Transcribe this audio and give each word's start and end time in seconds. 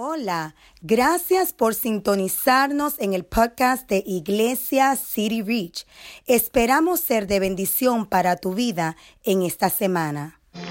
Hola, 0.00 0.54
gracias 0.80 1.52
por 1.52 1.74
sintonizarnos 1.74 3.00
en 3.00 3.14
el 3.14 3.24
podcast 3.24 3.88
de 3.88 4.04
Iglesia 4.06 4.94
City 4.94 5.42
Reach. 5.42 5.88
Esperamos 6.24 7.00
ser 7.00 7.26
de 7.26 7.40
bendición 7.40 8.06
para 8.06 8.36
tu 8.36 8.54
vida 8.54 8.96
en 9.24 9.42
esta 9.42 9.70
semana. 9.70 10.38
Dios 10.52 10.68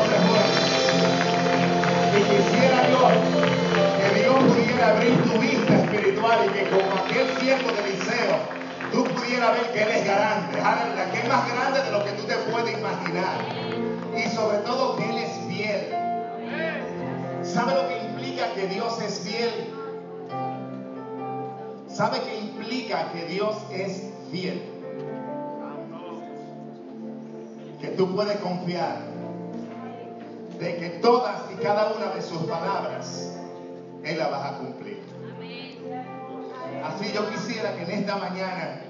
es 0.00 0.28
bueno. 0.30 0.48
Y 2.08 2.20
quisiera 2.22 2.88
Dios 2.88 3.12
que 4.00 4.08
Dios 4.18 4.36
pudiera 4.44 4.88
abrir 4.96 5.14
tu 5.24 5.38
vista 5.38 5.74
espiritual 5.78 6.38
y 6.46 6.48
que 6.54 6.70
como 6.70 6.90
aquel 7.04 7.38
siervo 7.38 7.70
de 7.70 7.80
Eliseo, 7.84 8.64
tú 8.92 9.04
pudieras 9.04 9.52
ver 9.52 9.72
que 9.72 9.82
Él 9.82 9.88
es 9.90 10.04
grande, 10.06 10.58
aleluya, 10.58 11.12
es 11.12 11.28
más 11.28 11.52
grande 11.52 11.82
de 11.82 11.93
todo 14.64 14.96
que 14.96 15.10
Él 15.10 15.18
es 15.18 15.32
fiel. 15.48 15.94
¿Sabe 17.42 17.74
lo 17.74 17.88
que 17.88 17.98
implica 17.98 18.52
que 18.54 18.66
Dios 18.68 19.00
es 19.02 19.20
fiel? 19.20 19.74
¿Sabe 21.88 22.20
qué 22.22 22.38
implica 22.38 23.12
que 23.12 23.26
Dios 23.26 23.56
es 23.70 24.10
fiel? 24.30 24.62
Que 27.80 27.88
tú 27.88 28.14
puedes 28.14 28.36
confiar 28.38 28.98
de 30.58 30.76
que 30.76 30.88
todas 31.00 31.42
y 31.52 31.62
cada 31.62 31.92
una 31.92 32.06
de 32.14 32.22
sus 32.22 32.42
palabras 32.44 33.36
Él 34.02 34.18
las 34.18 34.32
va 34.32 34.48
a 34.48 34.58
cumplir. 34.58 35.02
Así 36.84 37.12
yo 37.12 37.28
quisiera 37.30 37.74
que 37.76 37.82
en 37.82 37.90
esta 37.90 38.16
mañana, 38.16 38.80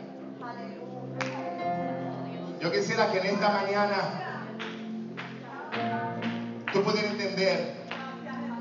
yo 2.61 2.73
quisiera 2.73 3.11
que 3.13 3.19
en 3.19 3.27
esta 3.27 3.49
mañana 3.51 4.34
tú 6.73 6.83
pudieras 6.83 7.13
entender, 7.13 7.75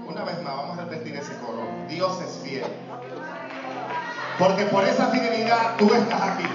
una 0.08 0.24
vez 0.24 0.42
más, 0.44 0.56
vamos 0.56 0.78
a 0.78 0.82
repetir 0.82 1.16
ese 1.16 1.34
coro, 1.38 1.68
Dios 1.88 2.22
es 2.22 2.40
fiel. 2.44 2.66
Porque 4.40 4.64
por 4.66 4.84
esa 4.84 5.08
fidelidad 5.08 5.76
tú 5.78 5.94
estás 5.94 6.22
aquí. 6.22 6.46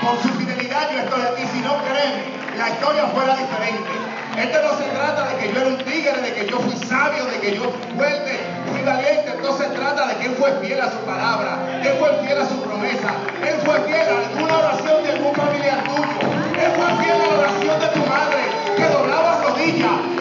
Por 0.00 0.16
su 0.22 0.28
fidelidad 0.38 0.90
yo 0.92 1.00
estoy 1.00 1.22
aquí. 1.22 1.42
Si 1.52 1.60
no 1.60 1.76
créeme, 1.84 2.38
la 2.56 2.70
historia 2.70 3.06
fuera 3.08 3.36
diferente. 3.36 3.90
Esto 4.38 4.62
no 4.62 4.78
se 4.78 4.84
trata 4.90 5.28
de 5.28 5.36
que 5.36 5.52
yo 5.52 5.60
era 5.60 5.68
un 5.68 5.78
tigre, 5.78 6.22
de 6.22 6.32
que 6.32 6.46
yo 6.46 6.58
fui 6.60 6.76
sabio, 6.86 7.24
de 7.26 7.40
que 7.40 7.56
yo 7.56 7.72
fuerte, 7.96 8.38
fui 8.70 8.82
valiente. 8.82 9.32
Esto 9.34 9.58
se 9.58 9.64
trata 9.70 10.06
de 10.06 10.16
que 10.16 10.26
Él 10.26 10.36
fue 10.38 10.52
fiel 10.60 10.80
a 10.80 10.90
su 10.90 10.98
palabra, 10.98 11.58
Él 11.82 11.96
fue 11.98 12.10
fiel 12.24 12.40
a 12.40 12.46
su 12.46 12.62
promesa, 12.62 13.10
Él 13.42 13.56
fue 13.64 13.80
fiel 13.82 14.06
a 14.08 14.28
alguna 14.28 14.58
oración 14.58 15.02
de 15.02 15.12
algún 15.12 15.34
familiar 15.34 15.82
tuyo, 15.84 16.18
Él 16.54 16.72
fue 16.76 17.04
fiel 17.04 17.20
a 17.20 17.26
la 17.26 17.38
oración 17.38 17.80
de 17.80 17.86
tu 17.88 18.06
madre 18.06 18.38
que 18.76 18.84
doblaba 18.84 19.37
família. 19.68 20.17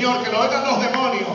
Señor, 0.00 0.24
que 0.24 0.30
lo 0.30 0.40
oigan 0.40 0.64
los 0.64 0.80
demonios. 0.80 1.29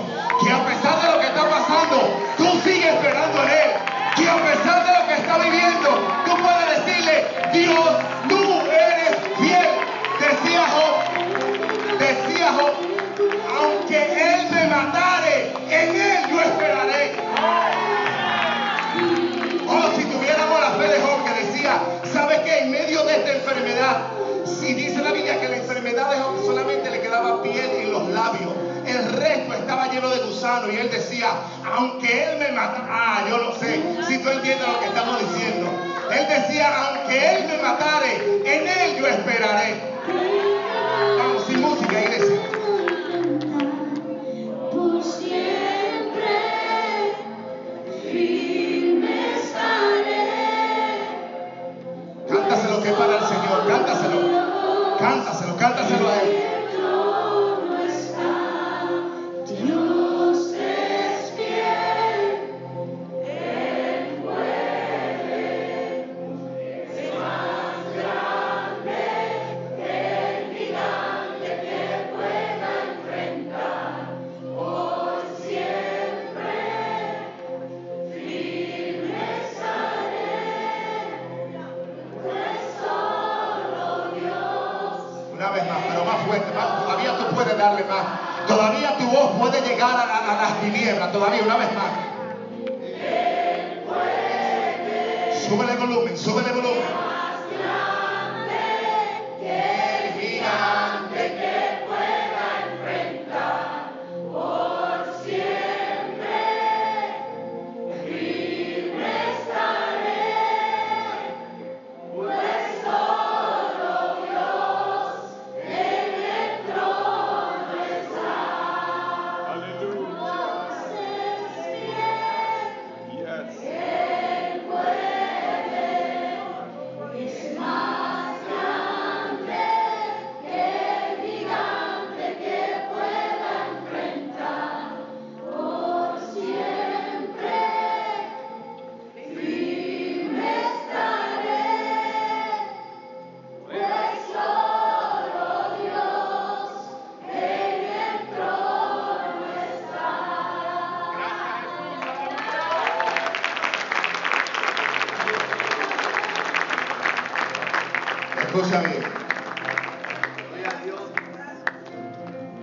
Lleno 29.96 30.10
de 30.10 30.20
gusano 30.20 30.72
y 30.72 30.76
él 30.76 30.92
decía, 30.92 31.30
aunque 31.74 32.26
él 32.26 32.40
me 32.40 32.52
mata, 32.52 32.86
ah, 32.90 33.26
yo 33.30 33.38
lo 33.38 33.56
sé, 33.56 33.82
si 34.08 34.18
tú 34.18 34.30
entiendes 34.30 34.68
lo 34.68 34.80
que 34.80 34.88
estamos 34.88 35.20
diciendo. 35.22 35.72
Él 36.12 36.28
decía, 36.28 36.68
aunque 36.86 37.36
él 37.36 37.48
me 37.48 37.58
matare, 37.62 38.42
en 38.44 38.68
él 38.68 38.98
yo 38.98 39.08
esperaré. 39.08 39.76
Vamos, 41.18 41.46
sin 41.48 41.62
música, 41.62 42.02
iglesia. 42.02 42.42
Por 44.72 45.04
siempre 45.04 46.28
firme 48.04 49.36
estaré. 49.38 50.26
Cántaselo 52.28 52.84
que 52.84 52.90
es 52.90 52.96
para 52.96 53.18
el 53.18 53.24
Señor, 53.24 53.68
cántaselo. 53.68 54.98
Cántaselo, 55.00 55.58
cántaselo 55.58 56.10
a 56.10 56.22
él. 56.22 56.35
Todavía 88.48 88.98
tu 88.98 89.06
voz 89.10 89.40
puede 89.40 89.60
llegar 89.62 89.96
a, 89.96 90.32
a 90.32 90.42
las 90.44 90.62
tinieblas, 90.62 91.12
todavía 91.12 91.42
una 91.44 91.58
vez 91.58 91.70
más. 91.74 91.92
Súbele 95.48 95.72
el 95.72 95.78
volumen, 95.78 96.18
súbele 96.18 96.50
el 96.50 96.56
volumen. 96.56 97.15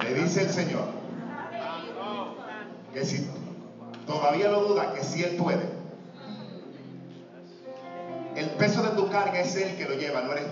Le 0.01 0.15
dice 0.15 0.43
el 0.43 0.49
Señor 0.49 0.85
que 2.95 3.05
si 3.05 3.29
todavía 4.07 4.49
lo 4.49 4.61
duda, 4.69 4.95
que 4.95 5.05
si 5.05 5.23
Él 5.23 5.37
puede. 5.37 5.69
El 8.37 8.49
peso 8.53 8.83
de 8.83 8.91
tu 8.91 9.11
carga 9.11 9.39
es 9.41 9.55
Él 9.57 9.77
que 9.77 9.85
lo 9.85 9.95
lleva, 9.95 10.23
no 10.23 10.33
eres 10.33 10.52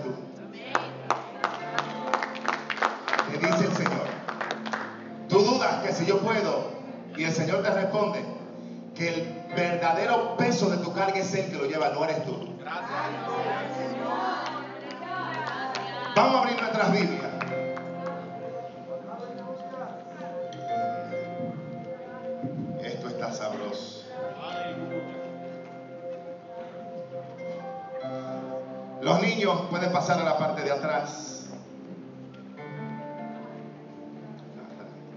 Niños 29.41 29.61
pueden 29.71 29.91
pasar 29.91 30.19
a 30.19 30.23
la 30.23 30.37
parte 30.37 30.61
de 30.61 30.71
atrás. 30.71 31.47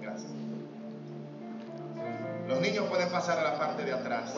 Gracias. 0.01 0.31
Los 2.49 2.61
niños 2.61 2.87
pueden 2.87 3.11
pasar 3.11 3.39
a 3.39 3.43
la 3.43 3.59
parte 3.59 3.85
de 3.85 3.93
atrás. 3.93 4.33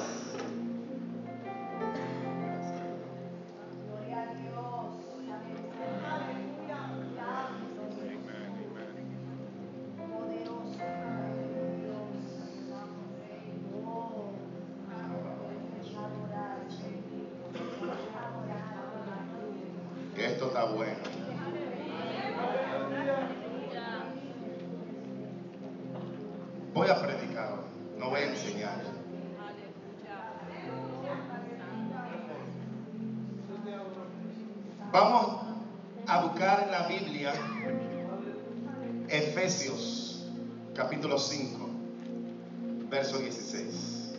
Está. 20.56 20.72
Voy 26.74 26.88
a 26.88 27.00
predicar, 27.00 27.56
no 27.98 28.10
voy 28.10 28.20
a 28.20 28.26
enseñar. 28.26 28.80
Vamos 34.92 35.42
a 36.06 36.22
buscar 36.22 36.62
en 36.64 36.70
la 36.70 36.86
Biblia 36.86 37.32
Efesios 39.08 40.26
capítulo 40.74 41.18
5, 41.18 41.68
verso 42.88 43.18
16. 43.18 44.14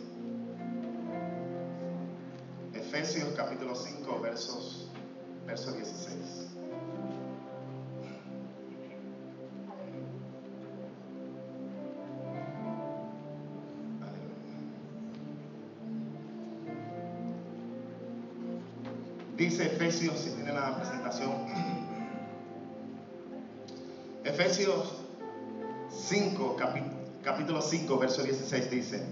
Efesios 2.74 3.28
capítulo 3.36 3.47
Dice 19.48 19.64
Efesios, 19.64 20.18
si 20.20 20.28
tiene 20.32 20.52
la 20.52 20.76
presentación. 20.76 21.32
Efesios 24.22 24.92
5, 25.90 26.54
capi- 26.58 26.92
capítulo 27.24 27.62
5, 27.62 27.98
verso 27.98 28.22
16 28.22 28.70
dice, 28.70 29.02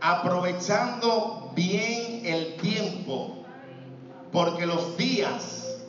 aprovechando 0.00 1.50
bien 1.56 2.22
el 2.24 2.56
tiempo, 2.58 3.42
porque 4.30 4.64
los 4.64 4.96
días 4.96 5.80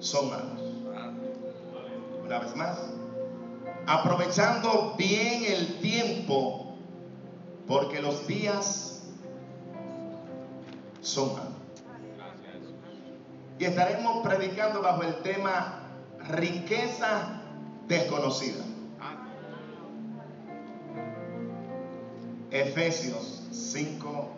son 0.00 0.30
malos. 0.30 0.60
Una 2.24 2.38
vez 2.40 2.56
más, 2.56 2.78
aprovechando 3.86 4.96
bien 4.98 5.44
el 5.44 5.78
tiempo, 5.78 6.74
porque 7.68 8.00
los 8.00 8.26
días 8.26 9.04
son 11.00 11.32
malos. 11.36 11.61
Y 13.62 13.66
estaremos 13.66 14.26
predicando 14.26 14.82
bajo 14.82 15.04
el 15.04 15.14
tema 15.22 15.82
riqueza 16.30 17.40
desconocida. 17.86 18.64
Efesios 22.50 23.44
5, 23.52 24.30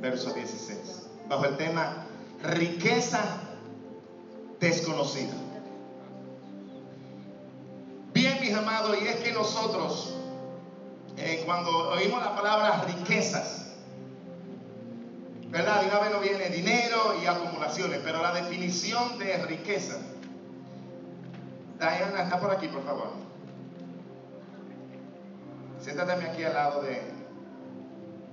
verso 0.00 0.32
16. 0.32 1.10
Bajo 1.28 1.44
el 1.44 1.58
tema 1.58 2.06
riqueza 2.42 3.20
desconocida. 4.60 5.34
Bien, 8.14 8.40
mis 8.40 8.54
amados, 8.54 8.96
y 8.98 9.08
es 9.08 9.16
que 9.16 9.32
nosotros, 9.32 10.14
eh, 11.18 11.42
cuando 11.44 11.90
oímos 11.90 12.22
la 12.22 12.34
palabra 12.34 12.86
riquezas, 12.86 13.67
¿verdad? 15.50 15.80
De 15.82 15.88
una 15.88 16.00
vez 16.00 16.10
nos 16.12 16.22
viene 16.22 16.48
dinero 16.50 17.14
y 17.22 17.26
acumulaciones, 17.26 18.00
pero 18.04 18.22
la 18.22 18.32
definición 18.32 19.18
de 19.18 19.44
riqueza. 19.46 19.98
Diana, 21.78 22.22
está 22.22 22.40
por 22.40 22.50
aquí, 22.50 22.68
por 22.68 22.84
favor. 22.84 23.12
Siéntate 25.80 26.12
aquí 26.12 26.44
al 26.44 26.54
lado 26.54 26.82
de 26.82 27.00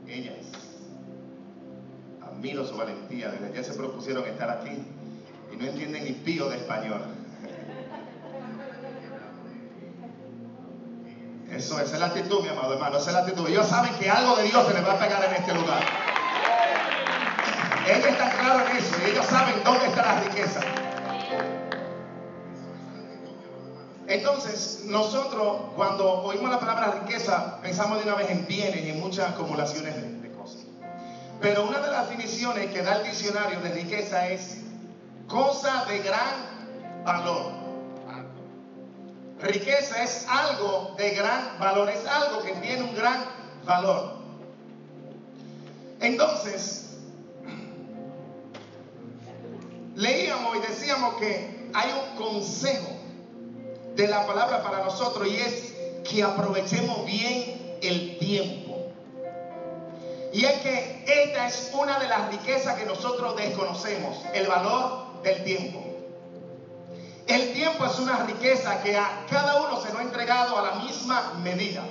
ellas. 0.07 0.45
Admiro 2.21 2.65
su 2.65 2.75
valentía, 2.75 3.29
desde 3.29 3.55
ya 3.55 3.63
se 3.63 3.73
propusieron 3.75 4.25
estar 4.25 4.49
aquí 4.49 4.83
y 5.53 5.55
no 5.55 5.65
entienden 5.65 6.03
ni 6.03 6.11
pío 6.11 6.49
de 6.49 6.57
español. 6.57 7.01
Eso, 11.51 11.79
esa 11.79 11.93
es 11.93 11.99
la 11.99 12.07
actitud, 12.07 12.41
mi 12.41 12.49
amado 12.49 12.73
hermano, 12.73 12.97
esa 12.97 13.11
es 13.11 13.13
la 13.13 13.19
actitud. 13.21 13.47
Ellos 13.47 13.67
saben 13.67 13.93
que 13.99 14.09
algo 14.09 14.35
de 14.35 14.43
Dios 14.43 14.67
se 14.67 14.73
les 14.73 14.85
va 14.85 14.93
a 14.93 14.99
pegar 14.99 15.23
en 15.23 15.35
este 15.35 15.53
lugar. 15.53 16.04
Ellos 17.87 18.05
están 18.05 18.31
claros 18.31 18.69
en 18.71 18.77
eso 18.77 18.95
y 18.99 19.11
ellos 19.11 19.25
saben 19.27 19.63
dónde 19.63 19.85
está 19.85 20.01
la 20.01 20.19
riqueza. 20.21 20.61
Entonces, 24.07 24.81
nosotros 24.85 25.57
cuando 25.75 26.23
oímos 26.23 26.49
la 26.49 26.59
palabra 26.59 26.99
riqueza, 27.01 27.59
pensamos 27.61 27.97
de 27.99 28.05
una 28.05 28.15
vez 28.15 28.29
en 28.29 28.47
bienes 28.47 28.83
y 28.85 28.89
en 28.89 28.99
muchas 28.99 29.31
acumulaciones 29.31 30.21
de 30.21 30.31
cosas. 30.31 30.61
Pero 31.41 31.67
una 31.67 31.79
de 31.79 31.91
las 31.91 32.09
definiciones 32.09 32.71
que 32.71 32.81
da 32.81 32.97
el 32.97 33.03
diccionario 33.03 33.59
de 33.61 33.69
riqueza 33.69 34.29
es 34.29 34.57
cosa 35.27 35.85
de 35.85 35.99
gran 35.99 37.03
valor. 37.03 37.51
Riqueza 39.41 40.01
es 40.01 40.25
algo 40.29 40.95
de 40.97 41.11
gran 41.11 41.59
valor, 41.59 41.89
es 41.89 42.05
algo 42.07 42.41
que 42.41 42.53
tiene 42.53 42.83
un 42.83 42.95
gran 42.95 43.25
valor. 43.65 44.15
Entonces, 45.99 46.84
que 51.19 51.69
hay 51.73 51.91
un 51.91 52.17
consejo 52.17 52.87
de 53.95 54.07
la 54.07 54.25
palabra 54.25 54.63
para 54.63 54.83
nosotros 54.83 55.27
y 55.27 55.35
es 55.35 55.73
que 56.09 56.23
aprovechemos 56.23 57.05
bien 57.05 57.77
el 57.81 58.17
tiempo. 58.17 58.91
Y 60.33 60.45
es 60.45 60.61
que 60.61 61.05
esta 61.07 61.47
es 61.47 61.71
una 61.73 61.99
de 61.99 62.07
las 62.07 62.29
riquezas 62.29 62.75
que 62.75 62.85
nosotros 62.85 63.35
desconocemos, 63.35 64.17
el 64.33 64.47
valor 64.47 65.21
del 65.23 65.43
tiempo. 65.43 65.81
El 67.27 67.53
tiempo 67.53 67.85
es 67.85 67.97
una 67.99 68.23
riqueza 68.23 68.83
que 68.83 68.97
a 68.97 69.25
cada 69.29 69.61
uno 69.61 69.81
se 69.81 69.89
nos 69.89 69.99
ha 69.99 70.03
entregado 70.03 70.57
a 70.57 70.61
la 70.61 70.75
misma 70.83 71.33
medida. 71.41 71.83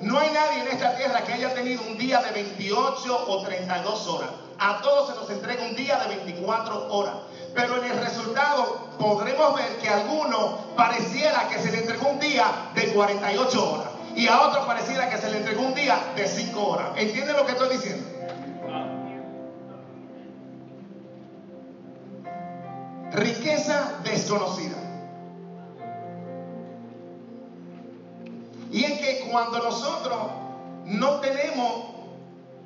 No 0.00 0.18
hay 0.18 0.30
nadie 0.30 0.62
en 0.62 0.68
esta 0.68 0.96
tierra 0.96 1.24
que 1.24 1.32
haya 1.32 1.52
tenido 1.54 1.82
un 1.82 1.98
día 1.98 2.20
de 2.22 2.30
28 2.30 3.26
o 3.28 3.42
32 3.42 4.06
horas. 4.06 4.30
A 4.58 4.80
todos 4.80 5.10
se 5.10 5.14
nos 5.16 5.28
entrega 5.30 5.64
un 5.64 5.74
día 5.74 5.96
de 5.98 6.16
24 6.16 6.92
horas. 6.92 7.14
Pero 7.54 7.82
en 7.82 7.90
el 7.90 7.98
resultado 7.98 8.88
podremos 8.98 9.54
ver 9.56 9.78
que 9.78 9.88
a 9.88 10.00
alguno 10.00 10.74
pareciera 10.76 11.48
que 11.48 11.58
se 11.58 11.72
le 11.72 11.78
entregó 11.78 12.08
un 12.08 12.20
día 12.20 12.70
de 12.74 12.92
48 12.92 13.72
horas. 13.72 13.88
Y 14.14 14.26
a 14.26 14.40
otro 14.42 14.66
pareciera 14.66 15.08
que 15.08 15.18
se 15.18 15.30
le 15.30 15.38
entregó 15.38 15.62
un 15.62 15.74
día 15.74 15.98
de 16.16 16.26
5 16.26 16.66
horas. 16.66 16.88
¿Entienden 16.96 17.36
lo 17.36 17.46
que 17.46 17.52
estoy 17.52 17.68
diciendo? 17.76 18.06
Riqueza 23.12 23.92
desconocida. 24.04 24.76
Y 28.70 28.84
es 28.84 29.00
que 29.00 29.28
cuando 29.30 29.58
nosotros 29.62 30.18
no 30.84 31.20
tenemos 31.20 31.98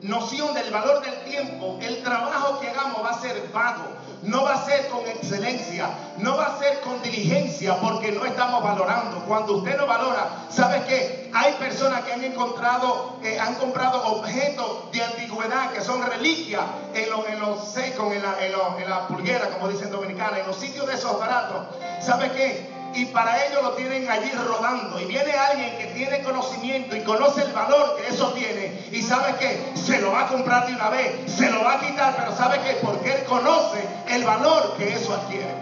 noción 0.01 0.53
del 0.55 0.71
valor 0.71 1.03
del 1.03 1.15
tiempo, 1.25 1.79
el 1.81 2.03
trabajo 2.03 2.59
que 2.61 2.69
hagamos 2.69 3.05
va 3.05 3.11
a 3.11 3.21
ser 3.21 3.49
vago, 3.53 3.85
no 4.23 4.45
va 4.45 4.55
a 4.55 4.65
ser 4.65 4.89
con 4.89 5.07
excelencia, 5.07 5.91
no 6.19 6.37
va 6.37 6.47
a 6.47 6.59
ser 6.59 6.81
con 6.81 7.03
diligencia, 7.03 7.81
porque 7.81 8.13
no 8.13 8.25
estamos 8.25 8.63
valorando. 8.63 9.25
Cuando 9.27 9.57
usted 9.59 9.77
no 9.77 9.87
valora, 9.87 10.29
¿sabe 10.49 10.83
qué? 10.87 11.31
Hay 11.35 11.55
personas 11.55 12.03
que 12.03 12.13
han 12.13 12.25
encontrado, 12.25 13.19
han 13.41 13.55
comprado 13.55 14.05
objetos 14.19 14.93
de 14.93 15.03
antigüedad 15.03 15.73
que 15.73 15.81
son 15.81 16.03
reliquias 16.03 16.63
en 16.95 17.11
los, 17.11 17.27
en 17.27 17.41
secos, 17.67 18.13
en 18.13 18.91
la 18.91 19.09
pulguera, 19.09 19.51
como 19.51 19.69
dicen 19.69 19.91
dominicanos, 19.91 20.39
en 20.39 20.47
los 20.47 20.57
sitios 20.57 20.87
de 20.87 20.95
esos 20.95 21.19
baratos. 21.19 21.67
¿Sabe 22.01 22.31
qué? 22.33 22.72
Y 22.95 23.07
para 23.07 23.47
ellos 23.47 23.63
lo 23.63 23.73
tienen 23.73 24.09
allí 24.11 24.31
rodando. 24.33 25.01
Y 25.01 25.07
viene 25.07 25.33
alguien 25.33 25.79
que 25.79 25.87
tiene 25.87 26.23
conocimiento 26.23 26.97
y 26.97 27.03
conoce 27.03 27.43
el 27.43 27.53
valor 27.53 27.97
que 27.97 28.09
eso 28.09 28.33
tiene 28.33 28.89
y 28.91 29.03
sabe 29.03 29.37
que 29.37 29.73
se 29.77 30.01
lo 30.01 30.13
va 30.13 30.27
a 30.27 30.29
comprar 30.29 30.67
de 30.67 30.75
una 30.75 30.91
vez, 30.91 31.33
se 31.33 31.51
lo 31.51 31.65
va 31.65 31.75
a 31.75 31.81
quitar, 31.81 32.15
pero 32.17 32.37
sabe 32.37 32.61
que 32.61 32.75
porque 32.85 33.15
él 33.15 33.25
conoce 33.25 33.83
el 34.09 34.25
valor 34.25 34.77
que 34.77 34.93
eso 34.93 35.15
adquiere. 35.15 35.55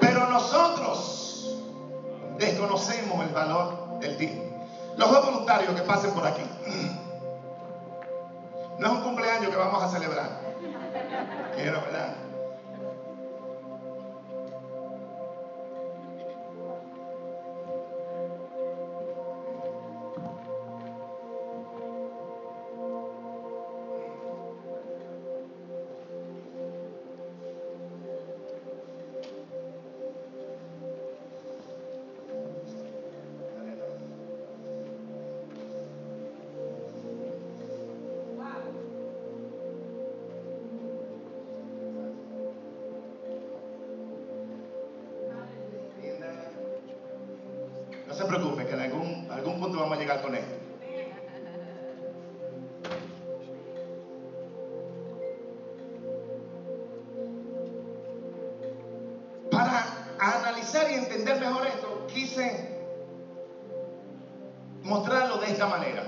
Pero 0.00 0.26
nosotros 0.28 1.56
desconocemos 2.38 3.24
el 3.24 3.32
valor 3.32 3.98
del 4.00 4.16
tiempo. 4.16 4.42
Los 4.96 5.10
dos 5.10 5.26
voluntarios 5.26 5.74
que 5.74 5.82
pasen 5.82 6.12
por 6.12 6.26
aquí. 6.26 6.42
No 8.78 8.86
es 8.86 8.92
un 8.92 9.02
cumpleaños 9.02 9.50
que 9.50 9.56
vamos 9.56 9.82
a 9.82 9.88
celebrar. 9.88 10.40
Quiero, 11.54 11.80
¿verdad? 11.80 12.25
Entender 61.16 61.40
mejor 61.40 61.66
esto, 61.66 62.06
quise 62.12 62.76
mostrarlo 64.82 65.38
de 65.38 65.46
esta 65.46 65.66
manera. 65.66 66.04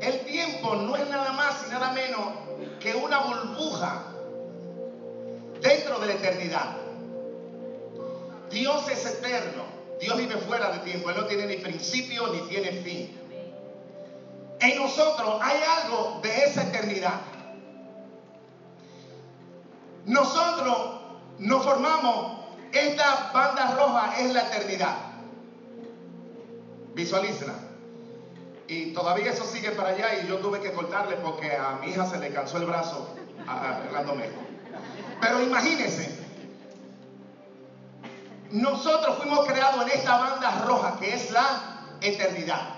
El 0.00 0.20
tiempo 0.20 0.74
no 0.76 0.96
es 0.96 1.08
nada 1.08 1.32
más 1.32 1.64
y 1.66 1.70
nada 1.70 1.92
menos 1.92 2.20
que 2.80 2.94
una 2.94 3.18
burbuja 3.20 4.02
dentro 5.60 5.98
de 6.00 6.06
la 6.06 6.12
eternidad. 6.14 6.76
Dios 8.50 8.88
es 8.88 9.06
eterno. 9.06 9.64
Dios 10.00 10.16
vive 10.16 10.36
fuera 10.38 10.70
de 10.72 10.78
tiempo. 10.78 11.10
Él 11.10 11.16
no 11.16 11.26
tiene 11.26 11.46
ni 11.46 11.56
principio 11.56 12.28
ni 12.28 12.40
tiene 12.48 12.72
fin. 12.82 13.16
En 14.60 14.76
nosotros 14.76 15.38
hay 15.42 15.60
algo 15.82 16.20
de 16.22 16.44
esa 16.44 16.62
eternidad. 16.62 17.20
Nosotros 20.06 20.99
nos 21.40 21.64
formamos, 21.64 22.38
esta 22.70 23.30
banda 23.32 23.74
roja 23.74 24.20
es 24.20 24.32
la 24.32 24.42
eternidad. 24.42 24.96
Visualícenla. 26.94 27.54
Y 28.68 28.92
todavía 28.92 29.32
eso 29.32 29.44
sigue 29.44 29.72
para 29.72 29.88
allá 29.88 30.22
y 30.22 30.28
yo 30.28 30.38
tuve 30.38 30.60
que 30.60 30.72
cortarle 30.72 31.16
porque 31.16 31.56
a 31.56 31.78
mi 31.80 31.88
hija 31.88 32.06
se 32.06 32.18
le 32.18 32.32
cansó 32.32 32.58
el 32.58 32.66
brazo 32.66 33.08
arreglándome. 33.48 34.26
Pero 35.20 35.42
imagínense, 35.42 36.14
nosotros 38.52 39.18
fuimos 39.18 39.46
creados 39.46 39.82
en 39.82 39.98
esta 39.98 40.18
banda 40.18 40.64
roja 40.66 40.98
que 41.00 41.14
es 41.14 41.30
la 41.30 41.86
eternidad. 42.00 42.74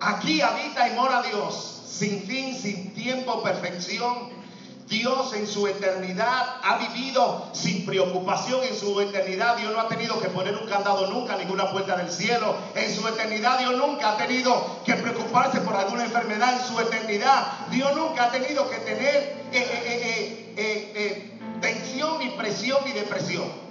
Aquí 0.00 0.40
habita 0.40 0.88
y 0.88 0.94
mora 0.94 1.22
Dios, 1.22 1.84
sin 1.86 2.22
fin, 2.24 2.56
sin 2.56 2.92
tiempo, 2.92 3.40
perfección. 3.42 4.41
Dios 4.88 5.32
en 5.34 5.46
su 5.46 5.66
eternidad 5.66 6.56
ha 6.62 6.76
vivido 6.78 7.48
sin 7.52 7.86
preocupación 7.86 8.62
en 8.64 8.76
su 8.76 9.00
eternidad. 9.00 9.56
Dios 9.56 9.72
no 9.72 9.80
ha 9.80 9.88
tenido 9.88 10.20
que 10.20 10.28
poner 10.28 10.56
un 10.56 10.68
candado 10.68 11.06
nunca, 11.06 11.36
ninguna 11.36 11.70
puerta 11.70 11.96
del 11.96 12.10
cielo. 12.10 12.54
En 12.74 12.94
su 12.94 13.06
eternidad 13.06 13.58
Dios 13.58 13.74
nunca 13.76 14.12
ha 14.12 14.16
tenido 14.16 14.82
que 14.84 14.94
preocuparse 14.94 15.60
por 15.60 15.76
alguna 15.76 16.04
enfermedad. 16.04 16.54
En 16.60 16.66
su 16.66 16.78
eternidad 16.80 17.68
Dios 17.70 17.94
nunca 17.96 18.24
ha 18.24 18.30
tenido 18.30 18.68
que 18.68 18.76
tener 18.78 19.42
eh, 19.52 20.54
eh, 20.56 20.92
eh, 20.96 21.38
tensión, 21.60 22.18
ni 22.18 22.30
presión, 22.30 22.78
ni 22.84 22.92
depresión. 22.92 23.62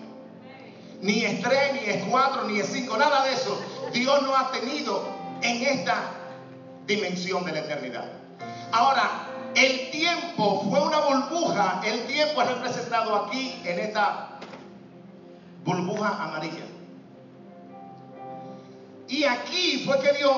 Ni 1.01 1.25
estrés, 1.25 1.73
ni 1.73 1.89
es 1.89 2.03
cuatro, 2.05 2.43
ni 2.45 2.59
es 2.59 2.67
cinco, 2.71 2.97
nada 2.97 3.25
de 3.25 3.33
eso. 3.33 3.59
Dios 3.91 4.21
no 4.21 4.35
ha 4.35 4.51
tenido 4.51 5.03
en 5.41 5.63
esta 5.63 5.95
dimensión 6.85 7.43
de 7.45 7.51
la 7.51 7.59
eternidad. 7.59 8.05
Ahora, 8.71 9.30
el 9.55 9.91
tiempo 9.91 10.65
fue 10.69 10.81
una 10.81 10.99
burbuja. 10.99 11.81
El 11.85 12.05
tiempo 12.07 12.41
es 12.41 12.47
representado 12.49 13.15
aquí 13.15 13.61
en 13.65 13.79
esta 13.79 14.39
burbuja 15.63 16.23
amarilla. 16.23 16.65
Y 19.07 19.23
aquí 19.25 19.83
fue 19.85 19.99
que 19.99 20.13
Dios 20.13 20.35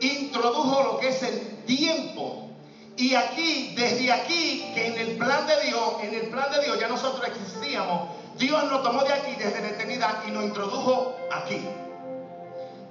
introdujo 0.00 0.82
lo 0.82 0.98
que 0.98 1.08
es 1.08 1.22
el 1.22 1.64
tiempo. 1.64 2.48
Y 2.96 3.14
aquí, 3.14 3.74
desde 3.76 4.12
aquí, 4.12 4.70
que 4.74 4.86
en 4.86 4.98
el 4.98 5.16
plan 5.16 5.46
de 5.46 5.60
Dios, 5.66 5.94
en 6.02 6.14
el 6.14 6.28
plan 6.28 6.50
de 6.52 6.62
Dios 6.64 6.78
ya 6.78 6.88
nosotros 6.88 7.26
existíamos, 7.26 8.10
Dios 8.36 8.64
nos 8.70 8.82
tomó 8.82 9.02
de 9.02 9.12
aquí 9.12 9.32
desde 9.36 9.60
la 9.60 9.68
eternidad 9.70 10.22
y 10.28 10.30
nos 10.30 10.44
introdujo 10.44 11.16
aquí. 11.32 11.60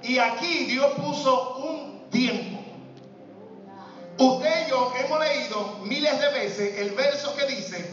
Y 0.02 0.18
aquí 0.18 0.64
Dios 0.64 0.92
puso 0.94 1.56
un 1.56 2.10
tiempo. 2.10 2.61
Usted 4.22 4.66
y 4.66 4.70
yo 4.70 4.92
hemos 4.96 5.18
leído 5.18 5.78
miles 5.82 6.20
de 6.20 6.28
veces 6.28 6.78
el 6.78 6.92
verso 6.92 7.34
que 7.34 7.44
dice 7.46 7.92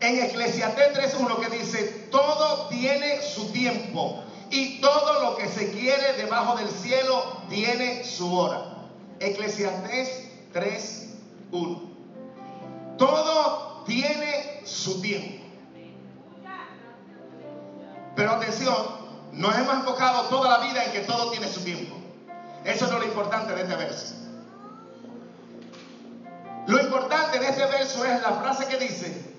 en 0.00 0.22
Eclesiastés 0.22 1.14
3.1 1.14 1.40
que 1.40 1.56
dice, 1.56 2.08
todo 2.10 2.68
tiene 2.68 3.22
su 3.22 3.50
tiempo 3.52 4.22
y 4.50 4.82
todo 4.82 5.22
lo 5.22 5.36
que 5.36 5.48
se 5.48 5.70
quiere 5.70 6.12
debajo 6.18 6.56
del 6.56 6.68
cielo 6.68 7.24
tiene 7.48 8.04
su 8.04 8.36
hora. 8.36 8.60
Eclesiastés 9.18 10.28
3.1. 10.52 11.80
Todo 12.98 13.82
tiene 13.86 14.60
su 14.64 15.00
tiempo. 15.00 15.42
Pero 18.14 18.30
atención, 18.32 18.76
nos 19.32 19.56
hemos 19.56 19.72
enfocado 19.72 20.28
toda 20.28 20.58
la 20.58 20.66
vida 20.66 20.84
en 20.84 20.92
que 20.92 21.00
todo 21.00 21.30
tiene 21.30 21.48
su 21.48 21.64
tiempo. 21.64 21.96
Eso 22.62 22.88
no 22.88 22.98
es 22.98 22.98
lo 22.98 23.06
importante 23.06 23.54
de 23.54 23.62
este 23.62 23.76
verso. 23.76 24.14
Este 27.52 27.66
verso 27.66 28.04
es 28.04 28.22
la 28.22 28.32
frase 28.32 28.66
que 28.66 28.78
dice, 28.78 29.32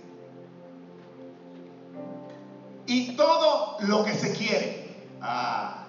y 2.86 3.15
todo 3.15 3.77
lo 3.79 4.03
que 4.03 4.13
se 4.13 4.34
quiere. 4.34 4.96
Ah. 5.22 5.86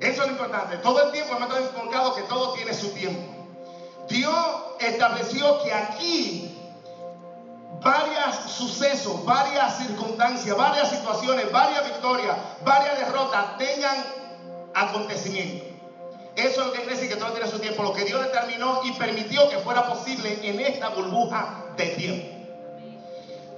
Eso 0.00 0.22
es 0.22 0.28
lo 0.28 0.32
importante. 0.32 0.76
Todo 0.78 1.06
el 1.06 1.12
tiempo 1.12 1.36
hemos 1.36 1.56
enfocado 1.56 2.14
que 2.14 2.22
todo 2.22 2.52
tiene 2.54 2.72
su 2.72 2.90
tiempo. 2.90 3.34
Dios 4.08 4.46
estableció 4.80 5.62
que 5.62 5.72
aquí 5.72 6.58
varios 7.82 8.36
sucesos, 8.50 9.24
varias 9.24 9.78
circunstancias, 9.78 10.56
varias 10.56 10.88
situaciones, 10.90 11.52
varias 11.52 11.84
victorias, 11.84 12.36
varias 12.64 12.98
derrotas 12.98 13.58
tengan 13.58 13.96
acontecimiento. 14.74 15.67
Eso 16.38 16.60
es 16.60 16.66
lo 16.68 16.72
que 16.72 16.78
quiere 16.78 16.94
decir 16.94 17.08
que 17.08 17.16
todo 17.16 17.32
tiene 17.32 17.50
su 17.50 17.58
tiempo, 17.58 17.82
lo 17.82 17.92
que 17.92 18.04
Dios 18.04 18.22
determinó 18.22 18.82
y 18.84 18.92
permitió 18.92 19.48
que 19.48 19.58
fuera 19.58 19.88
posible 19.88 20.38
en 20.48 20.60
esta 20.60 20.90
burbuja 20.90 21.74
de 21.76 21.86
tiempo. 21.88 22.38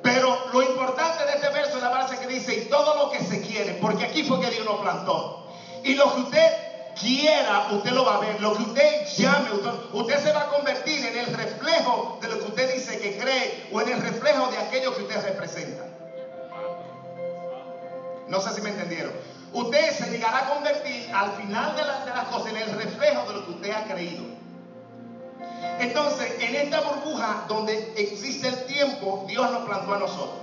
Pero 0.03 0.51
lo 0.51 0.63
importante 0.63 1.27
de 1.27 1.33
este 1.35 1.51
verso 1.51 1.77
es 1.77 1.83
la 1.83 1.91
base 1.91 2.19
que 2.19 2.27
dice, 2.27 2.55
y 2.55 2.71
todo 2.71 2.97
lo 2.97 3.11
que 3.11 3.23
se 3.23 3.43
quiere, 3.43 3.75
porque 3.75 4.05
aquí 4.05 4.25
fue 4.25 4.41
que 4.41 4.51
Dios 4.51 4.65
nos 4.65 4.81
plantó. 4.81 5.47
Y 5.85 5.95
lo 5.95 6.15
que 6.15 6.21
usted 6.23 6.71
quiera, 6.99 7.69
usted 7.71 7.91
lo 7.91 8.05
va 8.05 8.17
a 8.17 8.21
ver. 8.21 8.41
Lo 8.41 8.55
que 8.55 8.63
usted 8.63 9.05
llame, 9.17 9.53
usted, 9.53 9.71
usted 9.93 10.19
se 10.23 10.33
va 10.33 10.43
a 10.43 10.49
convertir 10.49 11.05
en 11.05 11.19
el 11.19 11.27
reflejo 11.35 12.19
de 12.23 12.29
lo 12.29 12.39
que 12.39 12.47
usted 12.47 12.75
dice 12.75 12.99
que 12.99 13.19
cree 13.19 13.69
o 13.71 13.81
en 13.83 13.89
el 13.91 14.01
reflejo 14.01 14.49
de 14.49 14.59
aquello 14.59 14.95
que 14.97 15.03
usted 15.03 15.23
representa. 15.23 15.85
No 18.27 18.41
sé 18.41 18.55
si 18.55 18.63
me 18.63 18.71
entendieron. 18.71 19.13
Usted 19.53 19.91
se 19.97 20.11
llegará 20.11 20.39
a 20.47 20.55
convertir 20.55 21.11
al 21.15 21.33
final 21.33 21.77
de, 21.77 21.83
la- 21.85 22.05
de 22.05 22.11
las 22.13 22.25
cosas 22.29 22.53
en 22.53 22.57
el 22.59 22.73
reflejo 22.73 23.27
de 23.33 23.39
lo 23.39 23.47
que 23.47 23.51
usted 23.53 23.71
ha 23.73 23.85
creído. 23.93 24.25
Entonces, 25.81 26.35
en 26.41 26.55
esta 26.55 26.81
burbuja 26.81 27.45
donde 27.49 27.93
existe 27.97 28.49
el 28.49 28.65
tiempo, 28.67 29.25
Dios 29.27 29.51
nos 29.51 29.65
plantó 29.65 29.95
a 29.95 29.99
nosotros. 29.99 30.37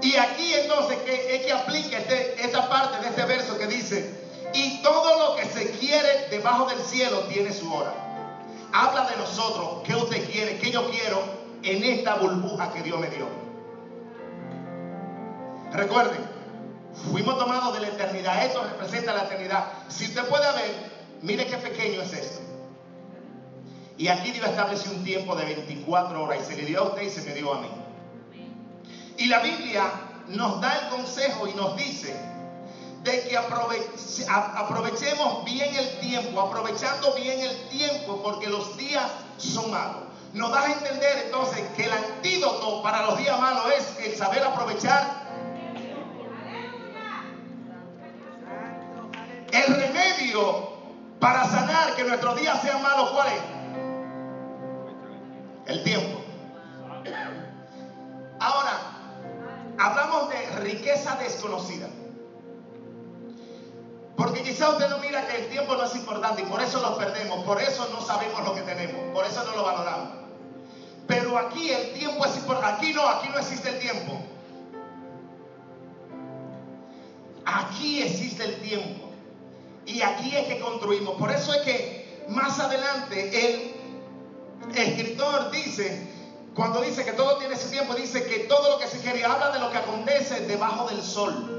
Y 0.00 0.16
aquí 0.16 0.52
entonces 0.54 0.98
que, 1.02 1.36
es 1.36 1.46
que 1.46 1.52
aplica 1.52 1.98
esta 1.98 2.68
parte 2.68 2.98
de 3.00 3.08
este 3.08 3.24
verso 3.24 3.58
que 3.58 3.66
dice, 3.66 4.08
y 4.54 4.82
todo 4.82 5.18
lo 5.18 5.36
que 5.36 5.44
se 5.46 5.70
quiere 5.70 6.28
debajo 6.30 6.64
del 6.66 6.78
cielo 6.80 7.20
tiene 7.28 7.52
su 7.52 7.72
hora. 7.72 7.92
Habla 8.72 9.04
de 9.04 9.16
nosotros, 9.16 9.82
qué 9.84 9.94
usted 9.94 10.26
quiere, 10.30 10.58
qué 10.58 10.70
yo 10.70 10.88
quiero 10.90 11.22
en 11.62 11.84
esta 11.84 12.14
burbuja 12.14 12.70
que 12.72 12.82
Dios 12.82 12.98
me 12.98 13.08
dio. 13.10 13.26
Recuerden, 15.72 16.20
fuimos 16.94 17.38
tomados 17.38 17.74
de 17.74 17.80
la 17.80 17.88
eternidad, 17.88 18.44
esto 18.44 18.62
representa 18.64 19.12
la 19.14 19.24
eternidad. 19.24 19.64
Si 19.88 20.04
usted 20.04 20.26
puede 20.28 20.52
ver, 20.52 20.92
mire 21.22 21.46
qué 21.46 21.56
pequeño 21.58 22.02
es 22.02 22.12
esto. 22.12 22.40
Y 23.98 24.08
aquí 24.08 24.32
Dios 24.32 24.48
estableció 24.48 24.90
un 24.92 25.04
tiempo 25.04 25.34
de 25.36 25.44
24 25.44 26.22
horas 26.22 26.38
y 26.42 26.44
se 26.44 26.56
le 26.56 26.64
dio 26.66 26.80
a 26.80 26.88
usted 26.88 27.02
y 27.02 27.10
se 27.10 27.22
me 27.22 27.34
dio 27.34 27.52
a 27.52 27.60
mí. 27.60 27.70
Y 29.18 29.26
la 29.26 29.38
Biblia 29.40 29.84
nos 30.28 30.60
da 30.60 30.72
el 30.78 30.88
consejo 30.88 31.46
y 31.46 31.54
nos 31.54 31.76
dice 31.76 32.14
de 33.04 33.24
que 33.24 33.36
aprove- 33.36 34.26
a- 34.28 34.60
aprovechemos 34.60 35.44
bien 35.44 35.74
el 35.74 35.98
tiempo, 36.00 36.40
aprovechando 36.40 37.12
bien 37.14 37.40
el 37.40 37.68
tiempo 37.68 38.20
porque 38.22 38.48
los 38.48 38.76
días 38.76 39.10
son 39.36 39.70
malos. 39.70 40.02
Nos 40.32 40.50
da 40.50 40.62
a 40.62 40.72
entender 40.72 41.24
entonces 41.26 41.62
que 41.76 41.84
el 41.84 41.92
antídoto 41.92 42.80
para 42.82 43.02
los 43.02 43.18
días 43.18 43.38
malos 43.38 43.64
es 43.76 43.98
el 44.06 44.16
saber 44.16 44.42
aprovechar. 44.42 45.21
El 49.52 49.74
remedio 49.74 50.72
para 51.20 51.44
sanar 51.44 51.94
que 51.94 52.04
nuestros 52.04 52.40
días 52.40 52.60
sean 52.62 52.82
malos, 52.82 53.10
¿cuál 53.10 53.28
es? 53.28 53.42
El 55.66 55.84
tiempo. 55.84 56.20
Ahora, 58.40 58.80
hablamos 59.78 60.30
de 60.30 60.46
riqueza 60.60 61.16
desconocida. 61.16 61.88
Porque 64.16 64.42
quizá 64.42 64.70
usted 64.70 64.88
no 64.88 64.98
mira 64.98 65.26
que 65.26 65.42
el 65.42 65.48
tiempo 65.48 65.74
no 65.76 65.84
es 65.84 65.94
importante 65.96 66.42
y 66.42 66.44
por 66.46 66.60
eso 66.62 66.80
lo 66.80 66.96
perdemos, 66.96 67.44
por 67.44 67.60
eso 67.60 67.88
no 67.92 68.00
sabemos 68.00 68.42
lo 68.44 68.54
que 68.54 68.62
tenemos, 68.62 69.12
por 69.14 69.24
eso 69.24 69.44
no 69.44 69.56
lo 69.56 69.64
valoramos. 69.64 70.08
Pero 71.06 71.38
aquí 71.38 71.70
el 71.70 71.92
tiempo 71.92 72.24
es 72.24 72.36
importante, 72.36 72.76
aquí 72.76 72.92
no, 72.92 73.06
aquí 73.08 73.28
no 73.28 73.38
existe 73.38 73.68
el 73.68 73.78
tiempo. 73.78 74.20
Aquí 77.44 78.02
existe 78.02 78.44
el 78.44 78.60
tiempo. 78.62 79.11
Y 79.86 80.02
aquí 80.02 80.36
es 80.36 80.46
que 80.46 80.60
construimos. 80.60 81.16
Por 81.16 81.30
eso 81.30 81.52
es 81.54 81.62
que 81.62 82.24
más 82.28 82.58
adelante 82.60 83.46
el 83.46 84.76
escritor 84.76 85.50
dice, 85.50 86.08
cuando 86.54 86.80
dice 86.82 87.04
que 87.04 87.12
todo 87.12 87.38
tiene 87.38 87.56
su 87.56 87.70
tiempo, 87.70 87.94
dice 87.94 88.24
que 88.24 88.40
todo 88.40 88.70
lo 88.70 88.78
que 88.78 88.86
se 88.86 89.00
quiere, 89.00 89.24
habla 89.24 89.50
de 89.50 89.58
lo 89.58 89.70
que 89.70 89.78
acontece 89.78 90.46
debajo 90.46 90.88
del 90.88 91.02
sol. 91.02 91.58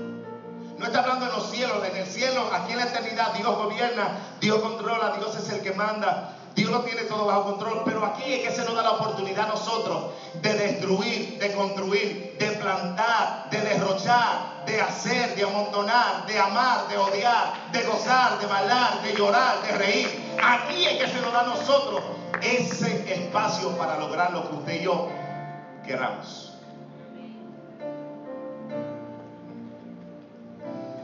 No 0.78 0.86
está 0.86 1.02
hablando 1.02 1.26
en 1.26 1.32
los 1.32 1.50
cielos, 1.50 1.84
en 1.86 1.96
el 1.96 2.08
cielo, 2.08 2.50
aquí 2.52 2.74
en 2.74 2.80
la 2.80 2.86
eternidad 2.86 3.34
Dios 3.34 3.56
gobierna, 3.56 4.20
Dios 4.40 4.60
controla, 4.62 5.16
Dios 5.18 5.36
es 5.36 5.50
el 5.50 5.62
que 5.62 5.72
manda, 5.72 6.36
Dios 6.56 6.70
lo 6.70 6.82
tiene 6.82 7.02
todo 7.04 7.26
bajo 7.26 7.44
control, 7.46 7.82
pero 7.84 8.06
aquí 8.06 8.34
es 8.34 8.48
que 8.48 8.56
se 8.56 8.64
nos 8.64 8.76
da 8.76 8.84
la 8.84 8.92
oportunidad 8.92 9.46
a 9.46 9.54
nosotros 9.54 10.12
de 10.36 10.54
destruir, 10.54 11.40
de 11.40 11.52
construir, 11.54 12.36
de 12.38 12.48
plantar, 12.52 13.50
de 13.50 13.60
derrochar, 13.60 14.64
de 14.66 14.80
hacer, 14.80 15.36
de 15.36 15.44
amontonar, 15.44 16.26
de 16.28 16.38
amar, 16.38 16.88
de 16.88 16.98
odiar, 16.98 17.72
de 17.72 17.82
gozar, 17.84 18.40
de 18.40 18.46
bailar, 18.46 19.02
de 19.02 19.16
llorar, 19.16 19.62
de 19.64 19.72
reír. 19.72 20.36
Aquí 20.42 20.86
es 20.86 21.00
que 21.00 21.08
se 21.08 21.22
nos 21.22 21.34
da 21.34 21.42
a 21.42 21.46
nosotros 21.46 22.04
ese 22.42 23.14
espacio 23.14 23.76
para 23.78 23.98
lograr 23.98 24.32
lo 24.32 24.50
que 24.50 24.56
usted 24.56 24.82
y 24.82 24.84
yo 24.84 25.10
queramos. 25.86 26.54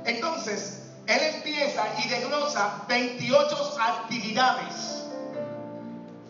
Entonces, 0.05 0.83
él 1.07 1.19
empieza 1.35 1.83
y 2.03 2.07
desglosa 2.07 2.83
28 2.87 3.77
actividades. 3.79 4.98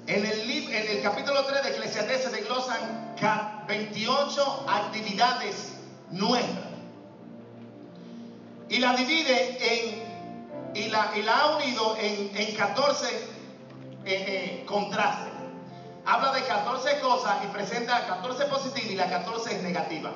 En 0.09 0.25
el, 0.25 0.49
en 0.73 0.87
el 0.97 1.03
capítulo 1.03 1.45
3 1.45 1.61
de 1.61 1.69
Eclesiastés 1.69 2.23
se 2.23 2.29
desglosan 2.31 3.13
ca- 3.19 3.63
28 3.67 4.65
actividades 4.67 5.73
nuestras. 6.09 6.65
Y 8.69 8.79
la 8.79 8.95
divide 8.95 9.57
en, 9.61 10.01
y 10.73 10.89
la, 10.89 11.11
y 11.15 11.21
la 11.21 11.37
ha 11.37 11.55
unido 11.57 11.95
en, 11.99 12.35
en 12.35 12.55
14 12.55 13.07
eh, 13.07 13.19
eh, 14.05 14.63
contrastes. 14.65 15.31
Habla 16.07 16.31
de 16.33 16.41
14 16.43 16.99
cosas 17.01 17.43
y 17.43 17.47
presenta 17.49 18.07
14 18.07 18.45
positivas 18.45 18.91
y 18.91 18.95
la 18.95 19.09
14 19.11 19.57
es 19.57 19.61
negativa. 19.61 20.11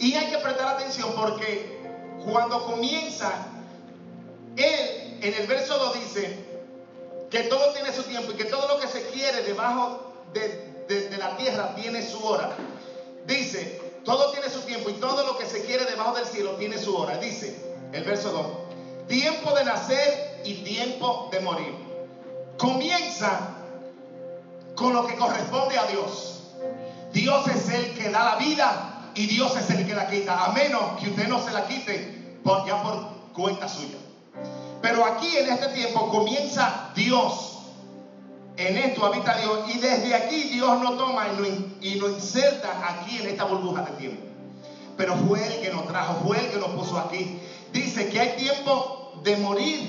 Y 0.00 0.14
hay 0.14 0.28
que 0.28 0.38
prestar 0.38 0.74
atención 0.74 1.12
porque 1.14 1.78
cuando 2.24 2.64
comienza, 2.66 3.30
él 4.56 5.18
en 5.20 5.34
el 5.34 5.46
verso 5.46 5.78
2 5.78 5.94
dice 6.00 6.51
que 7.32 7.44
todo 7.44 7.72
tiene 7.72 7.90
su 7.94 8.02
tiempo 8.02 8.32
y 8.32 8.34
que 8.34 8.44
todo 8.44 8.68
lo 8.68 8.78
que 8.78 8.86
se 8.86 9.06
quiere 9.08 9.42
debajo 9.42 10.12
de, 10.34 11.16
la 11.18 11.34
tierra 11.38 11.74
tiene 11.74 12.06
su 12.06 12.22
hora. 12.22 12.50
Dice, 13.26 13.80
todo 14.04 14.30
tiene 14.32 14.50
su 14.50 14.60
tiempo 14.60 14.90
y 14.90 14.92
todo 14.94 15.24
lo 15.24 15.38
que 15.38 15.46
se 15.46 15.64
quiere 15.64 15.86
debajo 15.86 16.14
del 16.14 16.26
cielo 16.26 16.56
tiene 16.56 16.76
su 16.76 16.94
hora. 16.94 17.16
Dice 17.16 17.56
el 17.94 18.04
verso 18.04 18.30
2, 18.32 19.08
tiempo 19.08 19.54
de 19.54 19.64
nacer 19.64 20.42
y 20.44 20.62
tiempo 20.62 21.30
de 21.32 21.40
morir. 21.40 21.74
Comienza 22.58 23.54
con 24.74 24.92
lo 24.92 25.06
que 25.06 25.16
corresponde 25.16 25.78
a 25.78 25.86
Dios. 25.86 26.42
Dios 27.14 27.48
es 27.48 27.68
el 27.70 27.94
que 27.94 28.10
da 28.10 28.24
la 28.24 28.36
vida 28.36 29.10
y 29.14 29.26
Dios 29.26 29.56
es 29.56 29.70
el 29.70 29.86
que 29.86 29.94
la 29.94 30.06
quita, 30.06 30.44
a 30.44 30.52
menos 30.52 31.00
que 31.00 31.08
usted 31.08 31.28
no 31.28 31.42
se 31.42 31.50
la 31.52 31.66
quite 31.66 32.38
ya 32.66 32.82
por 32.82 33.32
cuenta 33.32 33.66
suya. 33.68 34.01
Pero 34.82 35.06
aquí 35.06 35.36
en 35.36 35.48
este 35.48 35.68
tiempo 35.68 36.10
comienza 36.10 36.90
Dios. 36.94 37.58
En 38.56 38.76
esto 38.76 39.06
habita 39.06 39.38
Dios 39.38 39.60
y 39.74 39.78
desde 39.78 40.14
aquí 40.14 40.42
Dios 40.50 40.80
no 40.82 40.92
toma 40.94 41.26
y 41.80 41.94
lo 41.94 42.10
inserta 42.10 42.82
aquí 42.90 43.18
en 43.18 43.28
esta 43.28 43.44
burbuja 43.44 43.82
de 43.82 43.92
tiempo. 43.92 44.22
Pero 44.96 45.16
fue 45.16 45.46
Él 45.46 45.62
que 45.62 45.70
nos 45.70 45.86
trajo, 45.86 46.26
fue 46.26 46.38
Él 46.38 46.50
que 46.50 46.58
nos 46.58 46.70
puso 46.70 46.98
aquí. 46.98 47.38
Dice 47.72 48.10
que 48.10 48.20
hay 48.20 48.36
tiempo 48.36 49.20
de 49.24 49.36
morir, 49.36 49.80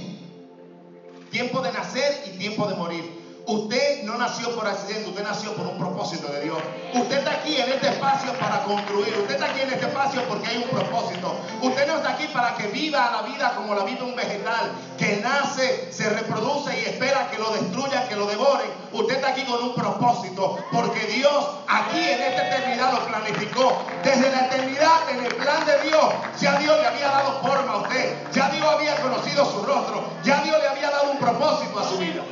tiempo 1.29 1.61
de 1.61 1.71
nacer 1.71 2.23
y 2.27 2.37
tiempo 2.37 2.67
de 2.67 2.75
morir. 2.75 3.22
Usted 3.45 4.03
no 4.03 4.17
nació 4.17 4.55
por 4.55 4.65
accidente, 4.65 5.09
usted 5.09 5.23
nació 5.23 5.53
por 5.53 5.67
un 5.67 5.77
propósito 5.77 6.31
de 6.31 6.43
Dios. 6.43 6.57
Usted 6.93 7.17
está 7.17 7.31
aquí 7.31 7.57
en 7.57 7.73
este 7.73 7.89
espacio 7.89 8.31
para 8.39 8.63
construir. 8.63 9.13
Usted 9.17 9.33
está 9.33 9.47
aquí 9.47 9.61
en 9.61 9.73
este 9.73 9.85
espacio 9.85 10.21
porque 10.29 10.47
hay 10.47 10.57
un 10.57 10.69
propósito. 10.69 11.35
Usted 11.61 11.87
no 11.87 11.97
está 11.97 12.11
aquí 12.11 12.27
para 12.27 12.55
que 12.55 12.67
viva 12.67 13.11
la 13.11 13.21
vida 13.23 13.53
como 13.55 13.75
la 13.75 13.83
vive 13.83 14.01
un 14.01 14.15
vegetal, 14.15 14.71
que 14.97 15.17
nace, 15.17 15.91
se 15.91 16.09
reproduce 16.09 16.79
y 16.79 16.85
espera 16.85 17.29
que 17.31 17.37
lo 17.37 17.51
destruyan, 17.51 18.07
que 18.07 18.15
lo 18.15 18.27
devoren. 18.27 18.71
Usted 18.93 19.15
está 19.15 19.29
aquí 19.29 19.43
con 19.43 19.61
un 19.61 19.75
propósito, 19.75 20.57
porque 20.71 21.05
Dios 21.07 21.49
aquí 21.67 21.99
en 21.99 22.21
esta 22.21 22.47
eternidad 22.47 22.93
lo 22.93 23.05
planificó. 23.07 23.83
Desde 24.03 24.31
la 24.31 24.45
eternidad, 24.45 25.09
en 25.09 25.25
el 25.25 25.35
plan 25.35 25.65
de 25.65 25.89
Dios, 25.89 26.05
ya 26.39 26.57
Dios 26.59 26.79
le 26.79 26.87
había 26.87 27.07
dado 27.07 27.41
forma 27.41 27.73
a 27.73 27.77
usted, 27.77 28.31
ya 28.31 28.49
Dios 28.49 28.65
había 28.65 28.95
conocido 29.01 29.45
su 29.51 29.63
rostro, 29.63 30.03
ya 30.23 30.41
Dios 30.43 30.57
le 30.61 30.67
había 30.69 30.91
dado 30.91 31.11
un 31.11 31.17
propósito 31.17 31.79
a 31.79 31.89
su 31.89 31.97
vida. 31.97 32.23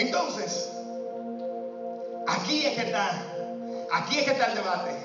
Entonces, 0.00 0.70
aquí 2.26 2.64
es 2.64 2.72
que 2.74 2.86
está, 2.86 3.22
aquí 3.92 4.18
es 4.18 4.24
que 4.24 4.30
está 4.30 4.46
el 4.46 4.54
debate. 4.54 4.96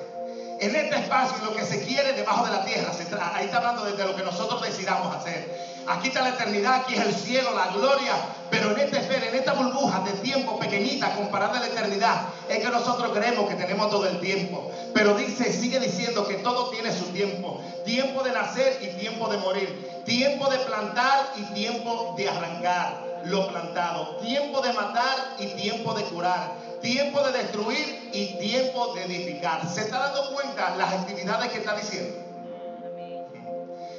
En 0.61 0.73
este 0.73 0.95
espacio, 0.95 1.43
lo 1.43 1.53
que 1.53 1.65
se 1.65 1.85
quiere 1.85 2.13
debajo 2.13 2.45
de 2.45 2.51
la 2.53 2.63
tierra, 2.63 2.93
ahí 3.33 3.45
está 3.45 3.57
hablando 3.57 3.83
desde 3.83 4.05
lo 4.05 4.15
que 4.15 4.23
nosotros 4.23 4.61
decidamos 4.61 5.13
hacer. 5.13 5.83
Aquí 5.85 6.07
está 6.07 6.21
la 6.21 6.29
eternidad, 6.29 6.75
aquí 6.75 6.95
es 6.95 7.01
el 7.01 7.13
cielo, 7.13 7.53
la 7.53 7.73
gloria, 7.73 8.13
pero 8.49 8.71
en 8.71 8.79
esta 8.79 8.99
esfera, 8.99 9.27
en 9.27 9.35
esta 9.35 9.51
burbuja 9.51 9.99
de 9.99 10.13
tiempo 10.13 10.57
pequeñita 10.57 11.13
comparada 11.13 11.57
a 11.57 11.59
la 11.59 11.67
eternidad, 11.67 12.29
es 12.47 12.59
que 12.59 12.69
nosotros 12.69 13.11
creemos 13.11 13.49
que 13.49 13.55
tenemos 13.55 13.89
todo 13.89 14.07
el 14.07 14.21
tiempo. 14.21 14.71
Pero 14.93 15.13
dice, 15.15 15.51
sigue 15.51 15.77
diciendo 15.77 16.25
que 16.25 16.35
todo 16.35 16.69
tiene 16.69 16.93
su 16.93 17.07
tiempo. 17.07 17.61
Tiempo 17.83 18.23
de 18.23 18.31
nacer 18.31 18.79
y 18.81 18.97
tiempo 18.97 19.27
de 19.27 19.37
morir. 19.39 20.03
Tiempo 20.05 20.49
de 20.49 20.59
plantar 20.59 21.33
y 21.35 21.41
tiempo 21.53 22.15
de 22.17 22.29
arrancar 22.29 23.14
lo 23.25 23.47
plantado. 23.47 24.17
Tiempo 24.17 24.61
de 24.61 24.73
matar 24.73 25.35
y 25.39 25.47
tiempo 25.55 25.93
de 25.93 26.03
curar. 26.05 26.55
Tiempo 26.81 27.21
de 27.21 27.31
destruir 27.31 28.09
y 28.13 28.37
tiempo 28.37 28.93
de 28.93 29.05
edificar. 29.05 29.67
¿Se 29.67 29.81
está 29.81 29.99
dando 29.99 30.33
cuenta 30.33 30.75
las 30.75 30.93
actividades 30.93 31.51
que 31.51 31.59
está 31.59 31.75
diciendo? 31.75 32.21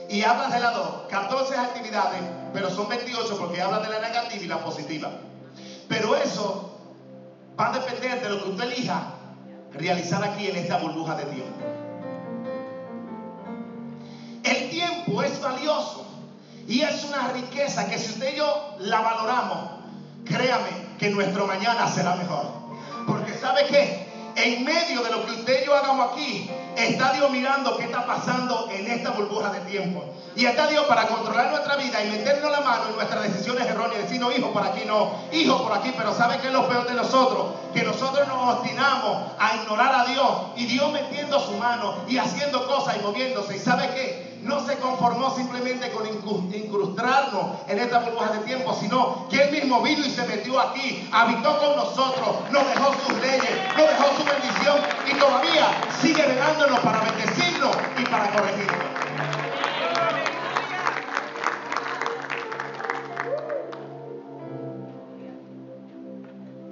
Y 0.09 0.23
habla 0.23 0.49
de 0.49 0.61
las 0.61 0.75
dos, 0.75 0.89
14 1.11 1.57
actividades, 1.57 2.23
pero 2.53 2.71
son 2.71 2.89
28 2.89 3.37
porque 3.39 3.61
habla 3.61 3.81
de 3.81 3.89
la 3.89 3.99
negativa 3.99 4.45
y 4.45 4.47
la 4.47 4.63
positiva. 4.63 5.11
Pero 5.89 6.15
eso 6.15 6.79
va 7.59 7.75
a 7.75 7.79
depender 7.79 8.23
de 8.23 8.29
lo 8.29 8.45
que 8.45 8.51
usted 8.51 8.65
elija 8.65 9.15
realizar 9.73 10.23
aquí 10.23 10.47
en 10.47 10.57
esta 10.57 10.79
burbuja 10.79 11.17
de 11.17 11.25
tiempo. 11.25 11.76
Y 16.69 16.83
es 16.83 17.05
una 17.05 17.29
riqueza 17.29 17.89
que 17.89 17.99
si 17.99 18.13
usted 18.13 18.35
y 18.35 18.37
yo 18.37 18.77
la 18.81 19.01
valoramos, 19.01 19.71
créame 20.25 20.97
que 20.99 21.11
nuestro 21.11 21.47
mañana 21.47 21.89
será 21.89 22.17
mejor. 22.17 22.47
Porque 23.07 23.35
sabe 23.35 23.67
que 23.67 24.07
en 24.37 24.65
medio 24.65 25.03
de 25.03 25.11
lo 25.11 25.25
que 25.25 25.33
usted 25.33 25.63
y 25.63 25.67
yo 25.67 25.75
hagamos 25.75 26.13
aquí, 26.13 26.51
está 26.77 27.13
Dios 27.13 27.31
mirando 27.31 27.77
qué 27.77 27.85
está 27.85 28.05
pasando 28.05 28.69
en 28.71 28.87
esta 28.87 29.11
burbuja 29.11 29.51
de 29.51 29.61
tiempo. 29.61 30.05
Y 30.35 30.45
está 30.45 30.67
Dios 30.67 30.85
para 30.87 31.07
controlar 31.07 31.51
nuestra 31.51 31.77
vida 31.77 32.05
y 32.05 32.11
meternos 32.11 32.51
la 32.51 32.61
mano 32.61 32.89
en 32.91 32.97
nuestras 32.97 33.23
decisiones 33.23 33.67
erróneas. 33.67 34.03
Decir, 34.03 34.21
no, 34.21 34.31
hijo, 34.31 34.53
por 34.53 34.67
aquí 34.67 34.83
no, 34.85 35.13
hijo, 35.33 35.63
por 35.63 35.73
aquí. 35.73 35.95
Pero 35.97 36.13
¿sabe 36.15 36.39
qué 36.41 36.49
es 36.49 36.53
lo 36.53 36.69
peor 36.69 36.87
de 36.87 36.95
nosotros? 36.95 37.55
Que 37.73 37.83
nosotros 37.83 38.29
nos 38.29 38.59
obstinamos 38.59 39.33
a 39.39 39.57
ignorar 39.57 39.95
a 39.95 40.05
Dios 40.05 40.29
y 40.57 40.67
Dios 40.67 40.93
metiendo 40.93 41.41
su 41.41 41.53
mano 41.53 41.95
y 42.07 42.19
haciendo 42.19 42.67
cosas 42.67 42.97
y 42.99 43.03
moviéndose. 43.03 43.57
¿Y 43.57 43.61
sabe 43.61 43.89
qué? 43.95 44.26
No 44.47 44.65
se 44.65 44.77
conformó 44.77 45.35
simplemente 45.35 45.91
con 45.91 46.07
incrustarnos 46.07 47.59
en 47.69 47.79
esta 47.81 47.99
burbuja 47.99 48.33
de 48.33 48.39
tiempo, 48.41 48.77
sino 48.81 49.29
que 49.29 49.43
Él 49.43 49.51
mismo 49.51 49.83
vino 49.83 50.07
y 50.07 50.11
se 50.11 50.27
metió 50.27 50.61
aquí, 50.61 51.09
habitó 51.13 51.59
con 51.59 51.77
nosotros, 51.77 52.51
nos 52.51 52.67
dejó 52.69 52.95
sus 53.05 53.19
leyes, 53.21 53.51
nos 53.77 53.89
dejó 53.89 54.17
su 54.17 54.25
bendición 54.25 54.77
y 55.11 55.19
todavía 55.19 55.67
sigue 56.01 56.23
velándonos 56.27 56.79
para 56.81 57.01
bendecirnos 57.01 57.77
y 57.99 58.05
para 58.05 58.31
corregirnos. 58.31 58.77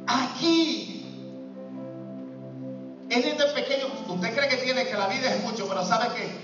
Aquí, 0.07 1.07
en 3.11 3.23
este 3.25 3.45
pequeño, 3.47 3.87
usted 4.09 4.35
cree 4.35 4.49
que 4.49 4.57
tiene 4.59 4.87
que 4.87 4.95
la 4.95 5.09
vida 5.09 5.35
es 5.35 5.43
mucho, 5.43 5.69
pero 5.69 5.85
sabe 5.85 6.09
que 6.15 6.44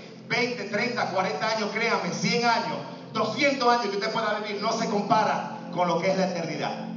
30, 0.71 1.11
40 1.11 1.47
años, 1.47 1.69
créame, 1.73 2.11
100 2.11 2.45
años, 2.45 2.77
200 3.13 3.67
años 3.67 3.85
que 3.87 3.97
usted 3.97 4.11
pueda 4.11 4.39
vivir, 4.39 4.61
no 4.61 4.71
se 4.71 4.89
compara 4.89 5.57
con 5.73 5.87
lo 5.87 5.99
que 5.99 6.11
es 6.11 6.17
la 6.17 6.27
eternidad. 6.27 6.87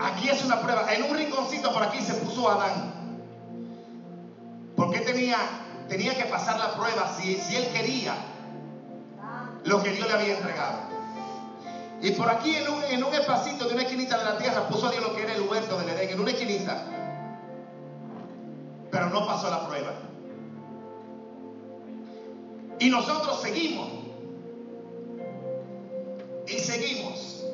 Aquí 0.00 0.30
es 0.30 0.44
una 0.44 0.60
prueba. 0.60 0.92
En 0.92 1.02
un 1.04 1.16
rinconcito 1.16 1.72
por 1.72 1.82
aquí 1.82 2.00
se 2.00 2.14
puso 2.14 2.48
Adán. 2.48 2.94
Porque 4.74 5.00
tenía, 5.00 5.36
tenía 5.88 6.16
que 6.16 6.24
pasar 6.24 6.58
la 6.58 6.74
prueba 6.74 7.12
si, 7.18 7.36
si 7.36 7.56
él 7.56 7.68
quería 7.72 8.14
lo 9.64 9.82
que 9.82 9.90
Dios 9.90 10.08
le 10.08 10.14
había 10.14 10.36
entregado. 10.36 10.78
Y 12.00 12.12
por 12.12 12.30
aquí 12.30 12.56
en 12.56 12.68
un, 12.68 12.82
en 12.84 13.04
un 13.04 13.12
espacito 13.12 13.66
de 13.66 13.74
una 13.74 13.82
esquinita 13.82 14.16
de 14.16 14.24
la 14.24 14.38
tierra 14.38 14.68
puso 14.68 14.86
a 14.86 14.90
Dios 14.90 15.02
lo 15.02 15.14
que 15.14 15.22
era 15.22 15.34
el 15.34 15.42
huerto 15.42 15.78
del 15.78 15.90
Edén, 15.90 16.10
en 16.10 16.20
una 16.20 16.30
esquinita. 16.30 16.82
Pero 18.90 19.10
no 19.10 19.26
pasó 19.26 19.50
la 19.50 19.66
prueba. 19.66 19.92
Y 22.80 22.88
nosotros 22.88 23.42
seguimos. 23.42 23.88
Y 26.48 26.58
seguimos. 26.58 27.44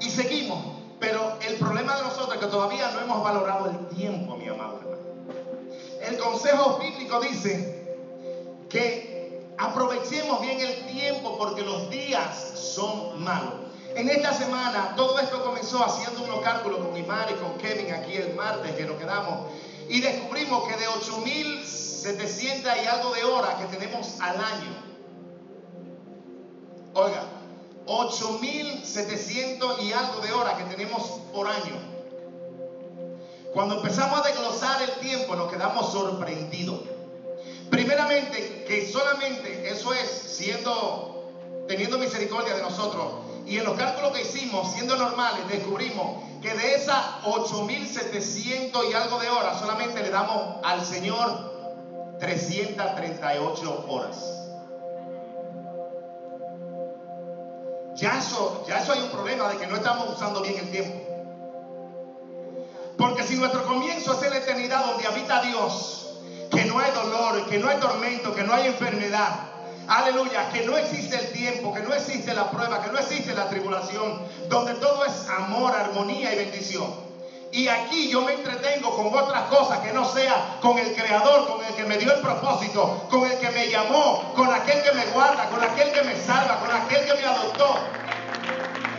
Y 0.00 0.10
seguimos. 0.10 0.64
Pero 0.98 1.36
el 1.46 1.56
problema 1.56 1.94
de 1.96 2.02
nosotros 2.04 2.34
es 2.34 2.40
que 2.40 2.46
todavía 2.46 2.90
no 2.92 3.00
hemos 3.00 3.22
valorado 3.22 3.70
el 3.70 3.96
tiempo, 3.96 4.34
mi 4.36 4.48
amado 4.48 4.80
hermano. 4.80 4.96
El 6.00 6.16
consejo 6.16 6.78
bíblico 6.78 7.20
dice 7.20 7.96
que 8.70 9.44
aprovechemos 9.58 10.40
bien 10.40 10.58
el 10.58 10.86
tiempo 10.86 11.36
porque 11.36 11.60
los 11.60 11.90
días 11.90 12.52
son 12.54 13.22
malos. 13.22 13.54
En 13.94 14.08
esta 14.08 14.32
semana 14.32 14.94
todo 14.96 15.18
esto 15.18 15.44
comenzó 15.44 15.84
haciendo 15.84 16.24
unos 16.24 16.40
cálculos 16.40 16.78
con 16.80 16.94
mi 16.94 17.02
madre 17.02 17.34
y 17.36 17.42
con 17.42 17.58
Kevin 17.58 17.92
aquí 17.92 18.14
el 18.14 18.34
martes 18.34 18.74
que 18.74 18.84
nos 18.84 18.96
quedamos 18.96 19.50
y 19.88 20.00
descubrimos 20.00 20.66
que 20.68 20.76
de 20.76 20.88
8000 20.88 21.64
700 22.06 22.72
y 22.84 22.86
algo 22.86 23.12
de 23.14 23.24
horas 23.24 23.54
que 23.56 23.76
tenemos 23.76 24.20
al 24.20 24.36
año. 24.36 24.76
Oiga, 26.94 27.24
8700 27.86 29.82
y 29.82 29.92
algo 29.92 30.20
de 30.20 30.32
horas 30.32 30.54
que 30.54 30.76
tenemos 30.76 31.02
por 31.34 31.48
año. 31.48 31.74
Cuando 33.52 33.78
empezamos 33.78 34.20
a 34.20 34.28
desglosar 34.28 34.82
el 34.82 34.92
tiempo 35.00 35.34
nos 35.34 35.50
quedamos 35.50 35.90
sorprendidos. 35.90 36.82
Primeramente, 37.70 38.64
que 38.68 38.88
solamente 38.88 39.68
eso 39.68 39.92
es 39.92 40.08
siendo, 40.08 41.32
teniendo 41.66 41.98
misericordia 41.98 42.54
de 42.54 42.62
nosotros. 42.62 43.14
Y 43.46 43.58
en 43.58 43.64
los 43.64 43.76
cálculos 43.76 44.12
que 44.12 44.22
hicimos, 44.22 44.72
siendo 44.72 44.94
normales, 44.94 45.48
descubrimos 45.48 46.22
que 46.40 46.54
de 46.54 46.76
esas 46.76 47.04
8700 47.24 48.90
y 48.90 48.94
algo 48.94 49.18
de 49.18 49.28
horas 49.28 49.58
solamente 49.58 50.04
le 50.04 50.10
damos 50.10 50.58
al 50.62 50.86
Señor 50.86 51.55
338 52.18 53.86
horas. 53.88 54.42
Ya 57.96 58.18
eso, 58.18 58.64
ya 58.68 58.78
eso 58.78 58.92
hay 58.92 59.02
un 59.02 59.10
problema 59.10 59.48
de 59.48 59.56
que 59.56 59.66
no 59.66 59.76
estamos 59.76 60.14
usando 60.14 60.42
bien 60.42 60.58
el 60.58 60.70
tiempo. 60.70 61.00
Porque 62.98 63.22
si 63.24 63.36
nuestro 63.36 63.64
comienzo 63.64 64.12
es 64.12 64.22
en 64.22 64.30
la 64.30 64.36
eternidad 64.38 64.84
donde 64.86 65.06
habita 65.06 65.40
Dios, 65.42 66.20
que 66.50 66.64
no 66.66 66.78
hay 66.78 66.92
dolor, 66.92 67.46
que 67.46 67.58
no 67.58 67.68
hay 67.68 67.78
tormento, 67.78 68.34
que 68.34 68.44
no 68.44 68.52
hay 68.52 68.66
enfermedad, 68.66 69.30
aleluya, 69.88 70.50
que 70.50 70.62
no 70.64 70.76
existe 70.76 71.16
el 71.16 71.32
tiempo, 71.32 71.72
que 71.72 71.82
no 71.82 71.94
existe 71.94 72.34
la 72.34 72.50
prueba, 72.50 72.82
que 72.82 72.90
no 72.90 72.98
existe 72.98 73.34
la 73.34 73.48
tribulación, 73.48 74.18
donde 74.48 74.74
todo 74.74 75.04
es 75.04 75.26
amor, 75.28 75.74
armonía 75.74 76.32
y 76.32 76.36
bendición. 76.36 77.05
Y 77.56 77.68
aquí 77.68 78.10
yo 78.10 78.20
me 78.20 78.34
entretengo 78.34 78.94
con 78.94 79.06
otras 79.18 79.44
cosas 79.44 79.78
que 79.78 79.90
no 79.90 80.04
sea 80.04 80.58
con 80.60 80.76
el 80.76 80.92
creador, 80.92 81.46
con 81.46 81.64
el 81.64 81.74
que 81.74 81.84
me 81.84 81.96
dio 81.96 82.14
el 82.14 82.20
propósito, 82.20 83.06
con 83.08 83.24
el 83.24 83.38
que 83.38 83.48
me 83.48 83.70
llamó, 83.70 84.34
con 84.36 84.52
aquel 84.52 84.82
que 84.82 84.92
me 84.92 85.06
guarda, 85.06 85.48
con 85.48 85.64
aquel 85.64 85.90
que 85.90 86.02
me 86.02 86.14
salva, 86.20 86.60
con 86.60 86.70
aquel 86.70 87.06
que 87.06 87.14
me 87.14 87.24
adoptó. 87.24 87.78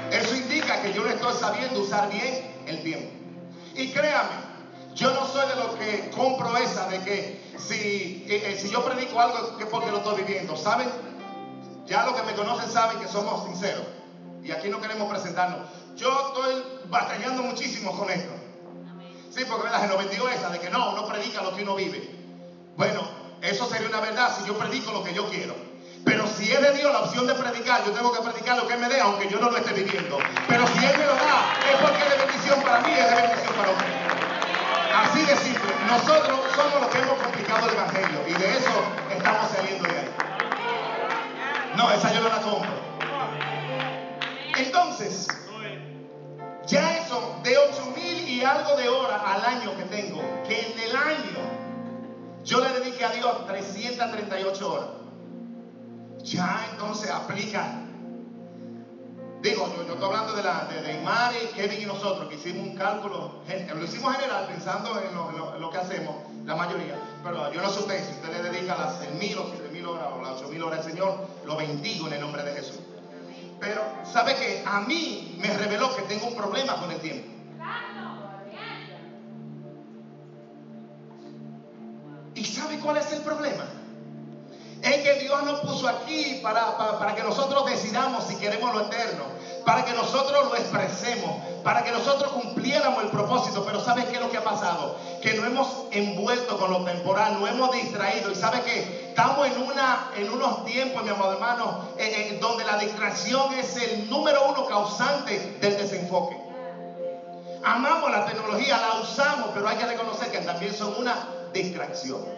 Eso 0.10 0.36
indica 0.36 0.82
que 0.82 0.92
yo 0.92 1.04
no 1.04 1.10
estoy 1.10 1.36
sabiendo 1.36 1.82
usar 1.82 2.10
bien 2.10 2.52
el 2.66 2.82
tiempo. 2.82 3.12
Y 3.76 3.90
créame, 3.92 4.38
yo 4.96 5.14
no 5.14 5.28
soy 5.28 5.48
de 5.50 5.56
los 5.56 5.76
que 5.76 6.10
compro 6.10 6.58
esa 6.58 6.88
de 6.88 7.04
que 7.04 7.54
si, 7.60 8.26
eh, 8.28 8.58
si 8.60 8.70
yo 8.70 8.84
predico 8.84 9.20
algo 9.20 9.56
es 9.60 9.68
porque 9.68 9.92
lo 9.92 9.98
estoy 9.98 10.24
viviendo. 10.24 10.58
¿Saben? 10.58 10.90
Ya 11.86 12.06
los 12.06 12.16
que 12.16 12.24
me 12.24 12.34
conocen 12.34 12.72
saben 12.72 12.98
que 12.98 13.08
somos 13.08 13.46
sinceros. 13.46 13.86
Y 14.44 14.50
aquí 14.50 14.68
no 14.68 14.82
queremos 14.82 15.08
presentarnos. 15.12 15.60
Yo 15.96 16.10
estoy 16.30 16.64
batallando 16.90 17.44
muchísimo 17.44 17.96
con 17.96 18.10
esto. 18.10 18.37
Sí, 19.38 19.46
porque 19.48 19.70
se 19.70 19.86
nos 19.86 20.00
vendió 20.00 20.28
esa 20.30 20.50
de 20.50 20.60
que 20.60 20.72
no, 20.72 20.94
no 20.96 21.06
predica 21.06 21.44
lo 21.44 21.56
que 21.56 21.62
uno 21.62 21.76
vive. 21.76 22.02
Bueno, 22.76 23.08
eso 23.40 23.70
sería 23.70 23.88
una 23.88 24.00
verdad 24.00 24.36
si 24.36 24.48
yo 24.48 24.58
predico 24.58 24.92
lo 24.92 25.04
que 25.04 25.14
yo 25.14 25.30
quiero. 25.30 25.56
Pero 26.04 26.26
si 26.26 26.52
es 26.52 26.60
de 26.60 26.72
Dios 26.72 26.92
la 26.92 27.02
opción 27.02 27.28
de 27.28 27.36
predicar, 27.36 27.86
yo 27.86 27.92
tengo 27.92 28.12
que 28.12 28.20
predicar 28.20 28.58
lo 28.58 28.66
que 28.66 28.74
Él 28.74 28.80
me 28.80 28.90
dé, 28.90 29.00
aunque 29.00 29.30
yo 29.30 29.40
no 29.40 29.52
lo 29.52 29.58
esté 29.58 29.74
viviendo. 29.74 30.18
Pero 30.48 30.66
si 30.66 30.84
Él 30.84 30.98
me 30.98 31.06
lo 31.06 31.14
da, 31.14 31.54
es 31.72 31.78
porque 31.80 32.02
es 32.02 32.10
de 32.10 32.26
bendición 32.26 32.64
para 32.64 32.82
mí, 32.82 32.92
es 32.92 33.10
de 33.10 33.16
bendición 33.16 33.56
para 33.56 33.70
usted. 33.70 33.86
Así 34.96 35.22
de 35.22 35.36
simple. 35.36 35.72
Nosotros 35.86 36.40
somos 36.56 36.82
los 36.82 36.90
que 36.90 36.98
hemos 36.98 37.22
complicado 37.22 37.68
el 37.68 37.74
Evangelio 37.76 38.28
y 38.28 38.34
de 38.34 38.58
eso 38.58 38.84
estamos 39.12 39.52
saliendo 39.52 39.84
de 39.88 40.00
ahí. 40.00 40.16
No, 41.76 41.92
esa 41.92 42.12
yo 42.12 42.22
no 42.22 42.30
la 42.30 42.42
compro. 42.42 42.72
Entonces, 44.58 45.28
ya 46.66 46.98
eso, 46.98 47.07
de 47.07 47.07
8 47.07 47.07
mil 47.07 47.07
algo 48.44 48.76
de 48.76 48.90
horas 48.90 49.22
al 49.26 49.46
año 49.46 49.76
que 49.78 49.84
tengo, 49.84 50.22
que 50.48 50.72
en 50.72 50.80
el 50.80 50.96
año 50.96 51.58
yo 52.44 52.62
le 52.62 52.80
dediqué 52.80 53.04
a 53.04 53.12
Dios 53.12 53.46
338 53.46 54.74
horas. 54.74 54.88
Ya 56.24 56.68
entonces 56.72 57.10
aplica. 57.12 57.84
Digo, 59.42 59.72
yo, 59.76 59.94
estoy 59.94 60.04
hablando 60.04 60.34
de, 60.34 60.44
la, 60.44 60.66
de, 60.66 60.82
de 60.82 61.50
Kevin 61.56 61.82
y 61.82 61.86
nosotros, 61.86 62.28
que 62.28 62.36
hicimos 62.36 62.68
un 62.68 62.76
cálculo, 62.76 63.44
lo 63.76 63.84
hicimos 63.84 64.16
general 64.16 64.48
pensando 64.48 65.00
en 65.00 65.62
lo, 65.62 65.70
que 65.70 65.78
hacemos, 65.78 66.16
la 66.46 66.56
mayoría. 66.56 67.00
Pero 67.24 67.54
yo 67.54 67.62
no 67.62 67.70
sé 67.70 67.80
usted, 67.82 68.04
si 68.04 68.12
usted 68.14 68.32
le 68.32 68.50
dedica 68.50 68.76
las 68.78 68.98
6 69.00 69.12
mil 69.14 69.38
o 69.38 69.48
7 69.52 69.70
mil 69.72 69.86
horas 69.86 70.08
o 70.16 70.22
las 70.22 70.42
8 70.42 70.48
mil 70.50 70.64
horas 70.64 70.86
al 70.86 70.92
Señor, 70.92 71.28
lo 71.46 71.56
bendigo 71.56 72.08
en 72.08 72.14
el 72.14 72.22
nombre 72.22 72.44
de 72.44 72.54
Jesús. 72.54 72.80
Pero, 73.60 73.82
¿sabe 74.12 74.36
que 74.36 74.64
A 74.66 74.82
mí 74.82 75.38
me 75.40 75.56
reveló 75.56 75.96
que 75.96 76.04
tengo 76.04 76.28
un 76.28 76.36
problema 76.36 76.78
con 76.78 76.92
el 76.92 77.00
tiempo. 77.00 77.37
¿Y 82.38 82.46
sabe 82.46 82.78
cuál 82.78 82.98
es 82.98 83.12
el 83.12 83.22
problema? 83.22 83.66
Es 84.84 84.98
que 84.98 85.14
Dios 85.16 85.42
nos 85.42 85.60
puso 85.62 85.88
aquí 85.88 86.40
para, 86.44 86.78
para, 86.78 87.16
que 87.16 87.24
nosotros 87.24 87.66
decidamos 87.66 88.26
si 88.26 88.36
queremos 88.36 88.76
lo 88.76 88.82
eterno, 88.82 89.24
para 89.66 89.84
que 89.84 89.94
nosotros 89.94 90.46
lo 90.46 90.56
expresemos, 90.56 91.36
para 91.64 91.84
que 91.84 91.92
nosotros 91.92 92.32
cumpliéramos 92.34 93.04
el 93.04 93.10
propósito. 93.10 93.66
Pero 93.66 93.84
¿sabe 93.84 94.06
qué 94.06 94.18
es 94.18 94.22
lo 94.22 94.30
que 94.30 94.38
ha 94.38 94.44
pasado? 94.44 94.98
Que 95.20 95.34
nos 95.34 95.48
hemos 95.48 95.68
envuelto 95.90 96.60
con 96.60 96.72
lo 96.72 96.86
temporal, 96.86 97.40
nos 97.40 97.50
hemos 97.50 97.72
distraído. 97.72 98.30
¿Y 98.30 98.36
sabe 98.36 98.62
qué? 98.62 99.08
Estamos 99.10 99.48
en, 99.48 99.60
una, 99.64 100.12
en 100.16 100.32
unos 100.32 100.64
tiempos, 100.64 101.04
mi 101.04 101.10
amado 101.10 101.34
hermano, 101.34 101.90
donde 102.40 102.66
la 102.66 102.78
distracción 102.78 103.52
es 103.54 103.76
el 103.78 104.08
número 104.12 104.48
uno 104.48 104.68
causante 104.68 105.58
del 105.60 105.76
desenfoque. 105.76 106.38
Amamos 107.66 108.12
la 108.12 108.26
tecnología, 108.28 108.78
la 108.78 109.02
usamos, 109.02 109.50
pero 109.56 109.68
hay 109.68 109.78
que 109.78 109.88
reconocer 109.88 110.32
que 110.32 110.38
también 110.38 110.74
son 110.74 110.96
una 110.98 111.37
distracción. 111.58 112.38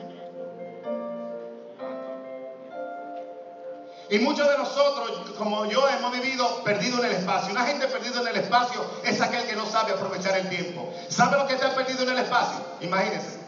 Y 4.12 4.18
muchos 4.20 4.48
de 4.48 4.58
nosotros, 4.58 5.36
como 5.38 5.66
yo, 5.68 5.88
hemos 5.88 6.12
vivido 6.12 6.64
perdido 6.64 6.98
en 7.00 7.12
el 7.12 7.18
espacio. 7.18 7.52
Una 7.52 7.66
gente 7.66 7.88
perdida 7.88 8.22
en 8.22 8.28
el 8.28 8.38
espacio 8.38 8.84
es 9.04 9.22
aquel 9.22 9.46
que 9.46 9.56
no 9.56 9.68
sabe 9.68 9.92
aprovechar 9.92 10.36
el 10.36 10.50
tiempo. 10.50 10.92
¿Sabe 11.10 11.38
lo 11.38 11.46
que 11.46 11.54
está 11.54 11.76
perdido 11.76 12.04
en 12.04 12.10
el 12.10 12.20
espacio? 12.20 12.60
Imagínense. 12.82 13.40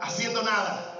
Haciendo 0.00 0.42
nada. 0.42 0.90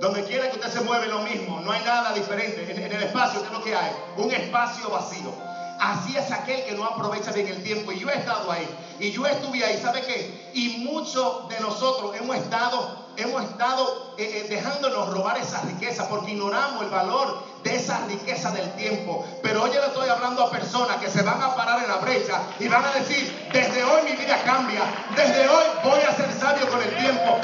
Donde 0.00 0.24
quiera 0.24 0.50
que 0.50 0.56
usted 0.56 0.70
se 0.70 0.80
mueve 0.80 1.06
lo 1.06 1.20
mismo, 1.20 1.60
no 1.60 1.70
hay 1.70 1.84
nada 1.84 2.12
diferente. 2.14 2.68
En, 2.72 2.82
en 2.82 2.92
el 2.92 3.02
espacio, 3.04 3.40
¿qué 3.40 3.46
es 3.46 3.52
lo 3.52 3.62
que 3.62 3.76
hay? 3.76 3.92
Un 4.16 4.32
espacio 4.32 4.90
vacío. 4.90 5.51
Así 5.82 6.16
es 6.16 6.30
aquel 6.30 6.64
que 6.64 6.72
no 6.72 6.84
aprovecha 6.84 7.32
bien 7.32 7.48
el 7.48 7.60
tiempo. 7.60 7.90
Y 7.90 7.98
yo 7.98 8.08
he 8.08 8.16
estado 8.16 8.52
ahí. 8.52 8.68
Y 9.00 9.10
yo 9.10 9.26
estuve 9.26 9.64
ahí. 9.64 9.80
¿Sabe 9.82 10.02
qué? 10.02 10.50
Y 10.54 10.84
muchos 10.84 11.48
de 11.48 11.58
nosotros 11.58 12.14
hemos 12.14 12.36
estado 12.36 13.02
hemos 13.16 13.42
estado 13.42 14.14
eh, 14.16 14.44
eh, 14.44 14.46
dejándonos 14.48 15.10
robar 15.10 15.36
esa 15.38 15.60
riqueza 15.62 16.08
porque 16.08 16.32
ignoramos 16.32 16.84
el 16.84 16.90
valor 16.90 17.42
de 17.62 17.76
esa 17.76 18.06
riqueza 18.06 18.50
del 18.50 18.70
tiempo. 18.72 19.24
Pero 19.42 19.62
hoy 19.62 19.70
le 19.70 19.78
estoy 19.78 20.08
hablando 20.08 20.44
a 20.44 20.50
personas 20.50 20.96
que 20.96 21.10
se 21.10 21.22
van 21.22 21.40
a 21.42 21.54
parar 21.54 21.82
en 21.82 21.88
la 21.88 21.96
brecha 21.96 22.40
y 22.58 22.68
van 22.68 22.84
a 22.84 22.92
decir, 22.92 23.50
desde 23.52 23.84
hoy 23.84 24.02
mi 24.02 24.12
vida 24.12 24.42
cambia, 24.44 24.82
desde 25.14 25.48
hoy 25.48 25.64
voy 25.84 26.00
a 26.00 26.14
ser 26.14 26.32
sabio 26.38 26.68
con 26.68 26.82
el 26.82 26.96
tiempo, 26.96 27.38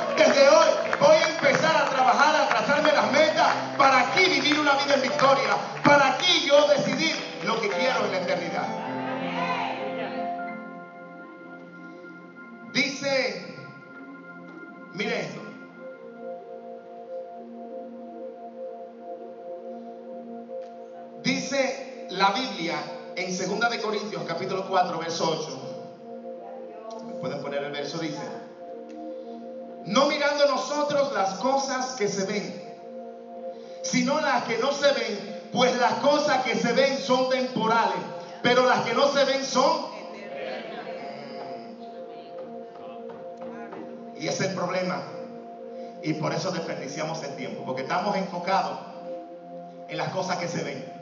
4 24.68 24.98
verso 24.98 25.38
8. 25.40 27.06
¿Me 27.06 27.12
pueden 27.14 27.40
poner 27.40 27.64
el 27.64 27.72
verso? 27.72 27.98
Dice, 27.98 28.20
no 29.86 30.06
mirando 30.06 30.46
nosotros 30.46 31.12
las 31.12 31.34
cosas 31.38 31.94
que 31.96 32.08
se 32.08 32.26
ven, 32.26 32.76
sino 33.82 34.20
las 34.20 34.44
que 34.44 34.58
no 34.58 34.72
se 34.72 34.92
ven, 34.92 35.48
pues 35.52 35.76
las 35.78 35.94
cosas 35.94 36.44
que 36.44 36.54
se 36.54 36.72
ven 36.72 36.98
son 36.98 37.30
temporales, 37.30 37.98
pero 38.42 38.66
las 38.66 38.84
que 38.84 38.94
no 38.94 39.08
se 39.08 39.24
ven 39.24 39.44
son... 39.44 39.98
Y 44.16 44.26
ese 44.26 44.44
es 44.44 44.50
el 44.50 44.54
problema. 44.54 45.00
Y 46.02 46.14
por 46.14 46.32
eso 46.32 46.50
desperdiciamos 46.50 47.22
el 47.22 47.36
tiempo, 47.36 47.64
porque 47.64 47.82
estamos 47.82 48.16
enfocados 48.16 48.78
en 49.88 49.96
las 49.96 50.08
cosas 50.10 50.38
que 50.38 50.48
se 50.48 50.62
ven. 50.64 50.97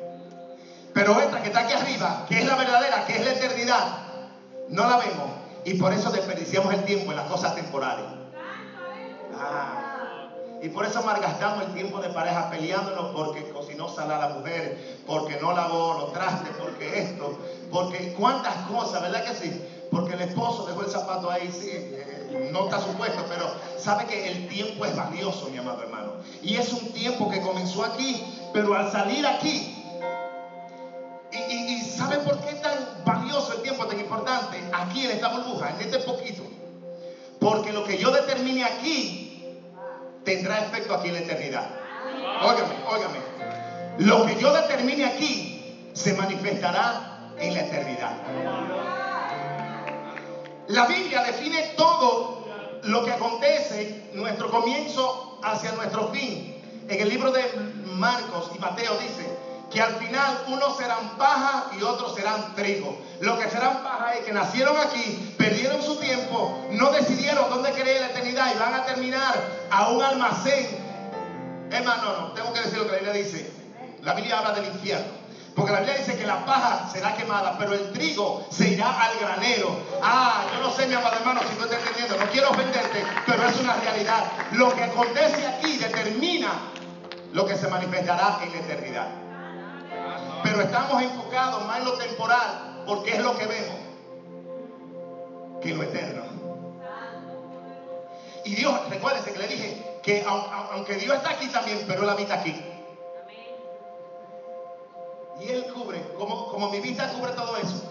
Pero 0.96 1.20
esta 1.20 1.42
que 1.42 1.48
está 1.48 1.61
aquí 1.61 1.74
arriba, 1.74 2.24
que 2.26 2.38
es 2.38 2.46
la 2.46 2.56
verdadera, 2.56 3.04
que 3.04 3.16
es 3.16 3.22
la 3.22 3.32
eternidad, 3.32 3.98
no 4.70 4.88
la 4.88 4.96
vemos. 4.96 5.28
Y 5.66 5.74
por 5.74 5.92
eso 5.92 6.11
desperdiciamos 6.11 6.72
el 6.72 6.87
tiempo 6.87 7.11
en 7.11 7.18
las 7.18 7.26
cosas 7.26 7.54
temporales. 7.54 8.06
Ah, 9.38 10.30
y 10.62 10.70
por 10.70 10.87
eso 10.87 11.02
malgastamos 11.02 11.66
el 11.66 11.74
tiempo 11.74 12.00
de 12.00 12.09
pareja 12.09 12.48
peleándonos 12.48 13.12
porque 13.12 13.46
cocinó 13.50 13.90
sal 13.90 14.11
a 14.11 14.26
la 14.26 14.28
mujer, 14.37 15.02
porque 15.06 15.38
no 15.38 15.52
lavó 15.52 15.98
los 16.00 16.14
trastes, 16.14 16.56
porque 16.59 16.98
esto, 16.98 17.40
porque 17.70 18.14
cuántas 18.14 18.54
cosas, 18.66 19.02
¿verdad 19.02 19.22
que 19.22 19.35
sí? 19.35 19.87
Porque 19.90 20.14
el 20.14 20.22
esposo 20.22 20.64
dejó 20.64 20.80
el 20.80 20.88
zapato 20.88 21.30
ahí, 21.30 21.52
sí, 21.52 21.72
eh, 21.72 22.48
no 22.50 22.64
está 22.64 22.80
supuesto, 22.80 23.22
pero 23.28 23.50
sabe 23.78 24.06
que 24.06 24.32
el 24.32 24.48
tiempo 24.48 24.87
es 24.87 24.96
valioso, 24.96 25.50
mi 25.50 25.59
amado 25.59 25.82
hermano. 25.82 26.12
Y 26.40 26.56
es 26.56 26.72
un 26.72 26.90
tiempo 26.94 27.30
que 27.30 27.42
comenzó 27.42 27.85
aquí, 27.85 28.24
pero 28.54 28.74
al 28.74 28.90
salir 28.90 29.26
aquí, 29.26 29.76
poquito? 36.05 36.43
Porque 37.41 37.73
lo 37.73 37.85
que 37.85 37.99
yo 37.99 38.11
determine 38.11 38.65
aquí 38.65 39.57
tendrá 40.25 40.61
efecto 40.61 40.95
aquí 40.95 41.09
en 41.09 41.15
la 41.15 41.21
eternidad. 41.21 41.71
Óigame, 42.43 42.75
óigame. 42.89 43.19
Lo 43.99 44.27
que 44.27 44.37
yo 44.41 44.53
determine 44.53 45.05
aquí 45.05 45.91
se 45.93 46.15
manifestará 46.15 47.33
en 47.39 47.55
la 47.55 47.61
eternidad. 47.61 48.12
La 50.69 50.87
Biblia 50.87 51.23
define 51.23 51.75
todo 51.77 52.47
lo 52.83 53.05
que 53.05 53.12
acontece, 53.12 54.11
nuestro 54.15 54.51
comienzo 54.51 55.39
hacia 55.43 55.73
nuestro 55.73 56.09
fin. 56.09 56.55
En 56.89 57.01
el 57.01 57.09
libro 57.09 57.31
de 57.33 57.43
Marcos 57.85 58.51
y 58.55 58.59
Mateo 58.59 58.97
dice 58.99 59.36
que 59.70 59.81
al 59.81 59.94
final 59.96 60.44
unos 60.48 60.76
serán 60.76 61.16
paja 61.16 61.70
y 61.79 61.83
otros 61.83 62.14
serán 62.14 62.55
trigo. 62.55 62.98
Lo 63.20 63.38
que 63.38 63.50
serán 63.50 63.83
paja 63.83 64.14
es 64.14 64.24
que 64.24 64.33
nacieron 64.33 64.76
aquí, 64.76 65.35
perdieron 65.37 65.83
su 65.83 65.96
tiempo, 65.96 66.66
no 66.70 66.90
decidieron 66.90 67.50
dónde 67.50 67.72
querer 67.72 68.00
la 68.00 68.07
eternidad 68.09 68.55
y 68.55 68.59
van 68.59 68.74
a 68.74 68.85
terminar 68.85 69.35
a 69.70 69.88
un 69.88 70.02
almacén. 70.02 70.87
Hermano, 71.70 72.02
no, 72.12 72.33
tengo 72.33 72.52
que 72.52 72.61
decir 72.61 72.79
lo 72.79 72.85
que 72.85 72.92
la 72.92 72.98
Biblia 72.98 73.22
dice. 73.22 73.50
La 74.02 74.14
Biblia 74.14 74.38
habla 74.38 74.52
del 74.52 74.66
infierno. 74.66 75.26
Porque 75.57 75.72
la 75.72 75.81
Biblia 75.81 75.98
dice 75.98 76.16
que 76.16 76.26
la 76.26 76.44
paja 76.44 76.88
será 76.92 77.16
quemada, 77.16 77.57
pero 77.59 77.72
el 77.72 77.90
trigo 77.92 78.46
se 78.50 78.68
irá 78.68 79.02
al 79.02 79.18
granero. 79.18 79.74
Ah, 80.02 80.44
yo 80.52 80.61
no 80.61 80.70
sé, 80.70 80.87
mi 80.87 80.94
amado 80.94 81.16
hermano, 81.16 81.40
si 81.48 81.57
tú 81.57 81.64
estás 81.64 81.79
entendiendo. 81.79 82.16
No 82.22 82.31
quiero 82.31 82.50
ofenderte, 82.50 83.05
pero 83.24 83.48
es 83.48 83.59
una 83.59 83.74
realidad. 83.76 84.24
Lo 84.52 84.74
que 84.74 84.85
acontece 84.85 85.46
aquí 85.46 85.79
determina 85.79 86.52
lo 87.33 87.46
que 87.46 87.57
se 87.57 87.68
manifestará 87.68 88.38
en 88.42 88.52
la 88.52 88.59
eternidad. 88.59 89.26
Pero 90.42 90.61
estamos 90.61 91.03
enfocados 91.03 91.64
más 91.66 91.79
en 91.79 91.85
lo 91.85 91.92
temporal, 91.94 92.83
porque 92.87 93.12
es 93.14 93.22
lo 93.22 93.37
que 93.37 93.46
vemos, 93.46 93.77
que 95.62 95.75
lo 95.75 95.83
eterno. 95.83 96.22
Y 98.44 98.55
Dios, 98.55 98.88
recuérdense 98.88 99.33
que 99.33 99.38
le 99.38 99.49
dije 99.49 100.01
que 100.03 100.25
aunque 100.25 100.94
Dios 100.94 101.16
está 101.16 101.31
aquí 101.31 101.49
también, 101.49 101.83
pero 101.87 102.05
Él 102.05 102.11
habita 102.11 102.35
aquí. 102.35 102.55
Y 105.40 105.49
Él 105.49 105.66
cubre, 105.75 106.01
como, 106.16 106.49
como 106.49 106.70
mi 106.70 106.81
vista 106.81 107.12
cubre 107.12 107.33
todo 107.33 107.57
eso. 107.57 107.83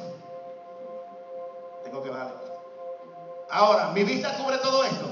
Tengo 1.83 2.01
que 2.01 2.09
bajar. 2.09 2.33
Ahora, 3.49 3.87
mi 3.89 4.03
vista 4.03 4.37
cubre 4.37 4.57
todo 4.59 4.83
esto. 4.85 5.05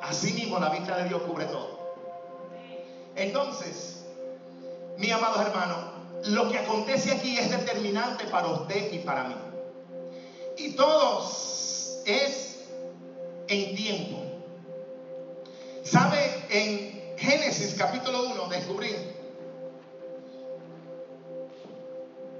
Así 0.00 0.32
mismo 0.32 0.58
la 0.58 0.70
vista 0.70 0.96
de 0.96 1.08
Dios 1.08 1.20
cubre 1.22 1.44
todo. 1.46 1.78
Entonces, 3.16 4.06
mi 4.96 5.10
amados 5.10 5.40
hermanos, 5.40 5.78
lo 6.26 6.50
que 6.50 6.58
acontece 6.58 7.12
aquí 7.12 7.38
es 7.38 7.50
determinante 7.50 8.24
para 8.24 8.48
usted 8.48 8.92
y 8.92 8.98
para 8.98 9.24
mí. 9.24 9.34
Y 10.56 10.72
todos 10.72 12.00
es 12.04 12.64
en 13.46 13.76
tiempo. 13.76 14.22
¿Sabe? 15.84 16.44
En 16.50 17.16
Génesis 17.16 17.74
capítulo 17.74 18.26
1 18.30 18.48
descubrí, 18.48 18.94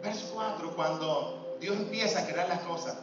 verso 0.03 0.31
4, 0.35 0.77
cuando 0.77 1.57
Dios 1.61 1.77
empieza 1.77 2.21
a 2.21 2.27
crear 2.27 2.49
las 2.49 2.61
cosas, 2.61 2.97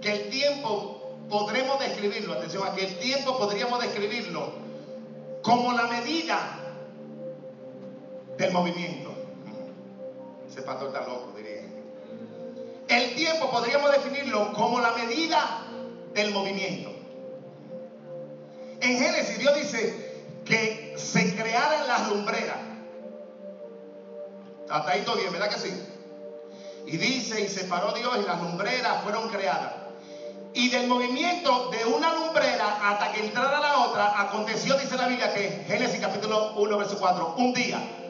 que 0.00 0.12
el 0.12 0.30
tiempo 0.30 1.16
podremos 1.28 1.78
describirlo, 1.80 2.34
atención, 2.34 2.74
que 2.74 2.86
el 2.86 2.98
tiempo 2.98 3.38
podríamos 3.38 3.82
describirlo 3.82 4.52
como 5.42 5.72
la 5.72 5.86
medida 5.88 6.58
del 8.38 8.52
movimiento. 8.52 9.01
Ese 10.52 10.60
pastor 10.60 10.88
está 10.88 11.00
loco, 11.06 11.32
diría. 11.34 11.62
El 12.86 13.14
tiempo 13.14 13.50
podríamos 13.50 13.90
definirlo 13.90 14.52
como 14.52 14.80
la 14.80 14.92
medida 14.92 15.62
del 16.12 16.30
movimiento. 16.30 16.92
En 18.82 18.98
Génesis 18.98 19.38
Dios 19.38 19.54
dice 19.54 20.12
que 20.44 20.92
se 20.98 21.34
crearan 21.34 21.88
las 21.88 22.10
lumbreras. 22.10 22.58
Hasta 24.68 24.90
ahí 24.90 25.00
todo 25.06 25.16
bien, 25.16 25.32
¿verdad 25.32 25.48
que 25.48 25.58
sí? 25.58 25.72
Y 26.86 26.98
dice, 26.98 27.40
y 27.40 27.48
separó 27.48 27.92
Dios 27.92 28.18
y 28.22 28.26
las 28.26 28.42
lumbreras 28.42 29.02
fueron 29.04 29.30
creadas. 29.30 29.72
Y 30.52 30.68
del 30.68 30.86
movimiento 30.86 31.70
de 31.70 31.86
una 31.86 32.12
lumbrera 32.12 32.90
hasta 32.90 33.10
que 33.12 33.24
entrara 33.24 33.58
la 33.58 33.78
otra, 33.86 34.20
aconteció, 34.20 34.76
dice 34.76 34.98
la 34.98 35.08
Biblia, 35.08 35.32
que 35.32 35.64
Génesis 35.66 35.98
capítulo 35.98 36.52
1, 36.56 36.76
verso 36.76 36.98
4, 36.98 37.36
un 37.38 37.54
día. 37.54 38.01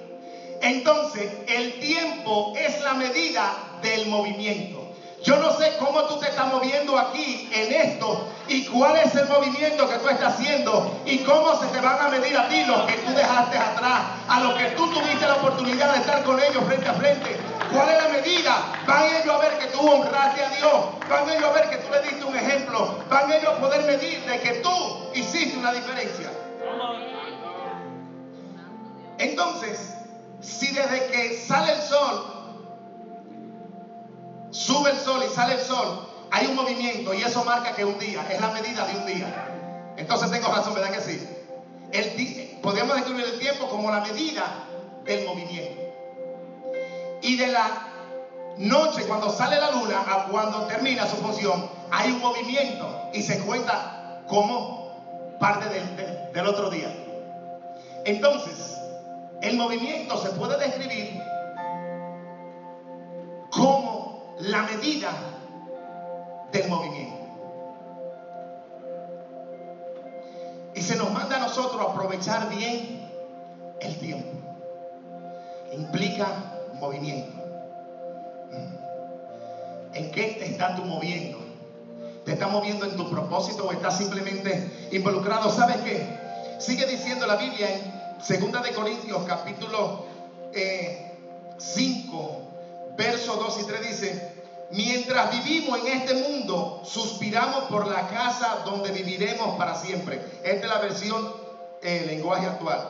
Entonces, 0.63 1.29
el 1.49 1.81
tiempo 1.81 2.53
es 2.57 2.81
la 2.83 2.95
medida 2.95 3.53
del 3.83 4.07
movimiento. 4.07 4.93
Yo 5.25 5.37
no 5.37 5.53
sé 5.57 5.73
cómo 5.79 6.05
tú 6.05 6.21
te 6.21 6.29
estás 6.29 6.53
moviendo 6.53 6.97
aquí 6.97 7.49
en 7.53 7.73
esto 7.73 8.29
y 8.47 8.65
cuál 8.67 8.97
es 8.97 9.13
el 9.15 9.29
movimiento 9.29 9.89
que 9.89 9.97
tú 9.97 10.09
estás 10.09 10.35
haciendo 10.35 11.01
y 11.05 11.19
cómo 11.19 11.61
se 11.61 11.67
te 11.67 11.81
van 11.81 12.01
a 12.01 12.09
medir 12.09 12.37
a 12.37 12.49
ti 12.49 12.65
los 12.65 12.83
que 12.87 12.95
tú 12.95 13.13
dejaste 13.13 13.59
atrás, 13.59 14.03
a 14.29 14.41
los 14.41 14.55
que 14.55 14.67
tú 14.71 14.87
tuviste 14.93 15.27
la 15.27 15.35
oportunidad 15.35 15.95
de 15.95 16.01
estar 16.01 16.23
con 16.23 16.41
ellos 16.41 16.65
frente 16.65 16.89
a 16.89 16.95
frente. 16.95 17.37
¿Cuál 17.73 17.89
es 17.89 18.03
la 18.03 18.09
medida? 18.09 18.83
Van 18.87 19.05
ellos 19.17 19.35
a 19.35 19.39
ver 19.39 19.59
que 19.59 19.67
tú 19.67 19.81
honraste 19.81 20.45
a 20.45 20.49
Dios, 20.51 20.85
van 21.09 21.29
ellos 21.29 21.45
a 21.45 21.53
ver 21.53 21.71
que 21.71 21.77
tú 21.77 21.93
le 21.93 22.03
diste 22.03 22.25
un 22.25 22.37
ejemplo, 22.37 22.99
van 23.09 23.33
ellos 23.33 23.53
a 23.53 23.61
poder 23.61 23.85
medir 23.85 24.25
de 24.27 24.41
que 24.41 24.51
tú 24.61 24.71
hiciste 25.15 25.59
una 25.59 25.73
diferencia. 25.73 26.31
Entonces, 29.19 30.02
si 30.43 30.73
desde 30.73 31.07
que 31.07 31.39
sale 31.39 31.73
el 31.73 31.81
sol 31.81 32.33
sube 34.51 34.91
el 34.91 34.99
sol 34.99 35.23
y 35.25 35.35
sale 35.35 35.55
el 35.55 35.61
sol, 35.61 36.09
hay 36.31 36.47
un 36.47 36.57
movimiento 36.57 37.15
y 37.15 37.23
eso 37.23 37.45
marca 37.45 37.75
que 37.75 37.85
un 37.85 37.99
día, 37.99 38.27
es 38.31 38.41
la 38.41 38.51
medida 38.51 38.87
de 38.87 38.97
un 38.97 39.07
día. 39.07 39.49
Entonces 39.97 40.31
tengo 40.31 40.49
razón, 40.49 40.75
¿verdad 40.75 40.91
que 40.91 41.01
sí? 41.01 41.29
El, 41.93 42.59
podemos 42.61 42.97
describir 42.97 43.25
el 43.25 43.39
tiempo 43.39 43.69
como 43.69 43.91
la 43.91 44.01
medida 44.01 44.65
del 45.05 45.27
movimiento. 45.27 45.83
Y 47.23 47.37
de 47.37 47.47
la 47.49 47.89
noche, 48.59 49.05
cuando 49.07 49.31
sale 49.31 49.59
la 49.59 49.71
luna, 49.71 50.05
a 50.07 50.25
cuando 50.25 50.67
termina 50.67 51.07
su 51.07 51.17
función, 51.17 51.71
hay 51.91 52.11
un 52.11 52.21
movimiento 52.21 53.11
y 53.13 53.23
se 53.23 53.39
cuenta 53.41 54.23
como 54.27 55.37
parte 55.39 55.69
del, 55.69 56.33
del 56.33 56.47
otro 56.47 56.69
día. 56.71 56.95
Entonces, 58.05 58.82
el 59.43 59.57
movimiento 59.57 60.17
se 60.19 60.31
puede 60.31 60.57
describir 60.59 61.21
como 63.51 64.35
la 64.39 64.63
medida 64.63 65.11
del 66.53 66.69
movimiento. 66.69 67.17
Y 70.75 70.81
se 70.81 70.97
nos 70.97 71.11
manda 71.13 71.37
a 71.37 71.41
nosotros 71.41 71.87
aprovechar 71.91 72.49
bien 72.49 73.09
el 73.81 73.99
tiempo. 73.99 74.31
Implica 75.73 76.27
movimiento. 76.75 77.43
¿En 79.95 80.11
qué 80.13 80.37
te 80.39 80.47
estás 80.47 80.77
tú 80.77 80.85
moviendo? 80.85 81.39
¿Te 82.25 82.33
estás 82.33 82.51
moviendo 82.51 82.87
en 82.87 82.97
tu 82.97 83.11
propósito 83.11 83.67
o 83.67 83.73
estás 83.73 83.99
simplemente 83.99 84.89
involucrado? 84.93 85.51
¿Sabes 85.51 85.77
qué? 85.79 86.07
Sigue 86.59 86.87
diciendo 86.87 87.27
la 87.27 87.37
Biblia 87.37 87.75
en 87.75 88.02
2 88.29 88.63
de 88.63 88.73
Corintios 88.73 89.25
capítulo 89.27 90.07
5, 90.53 90.55
eh, 90.55 90.97
verso 92.97 93.35
2 93.35 93.61
y 93.61 93.65
3 93.65 93.89
dice, 93.89 94.33
Mientras 94.71 95.31
vivimos 95.33 95.81
en 95.81 95.87
este 95.89 96.15
mundo, 96.15 96.83
suspiramos 96.85 97.65
por 97.65 97.89
la 97.89 98.09
casa 98.09 98.63
donde 98.65 98.91
viviremos 98.91 99.57
para 99.57 99.75
siempre. 99.75 100.25
Esta 100.43 100.67
es 100.67 100.73
la 100.73 100.79
versión 100.79 101.35
en 101.83 102.07
lenguaje 102.07 102.47
actual. 102.47 102.89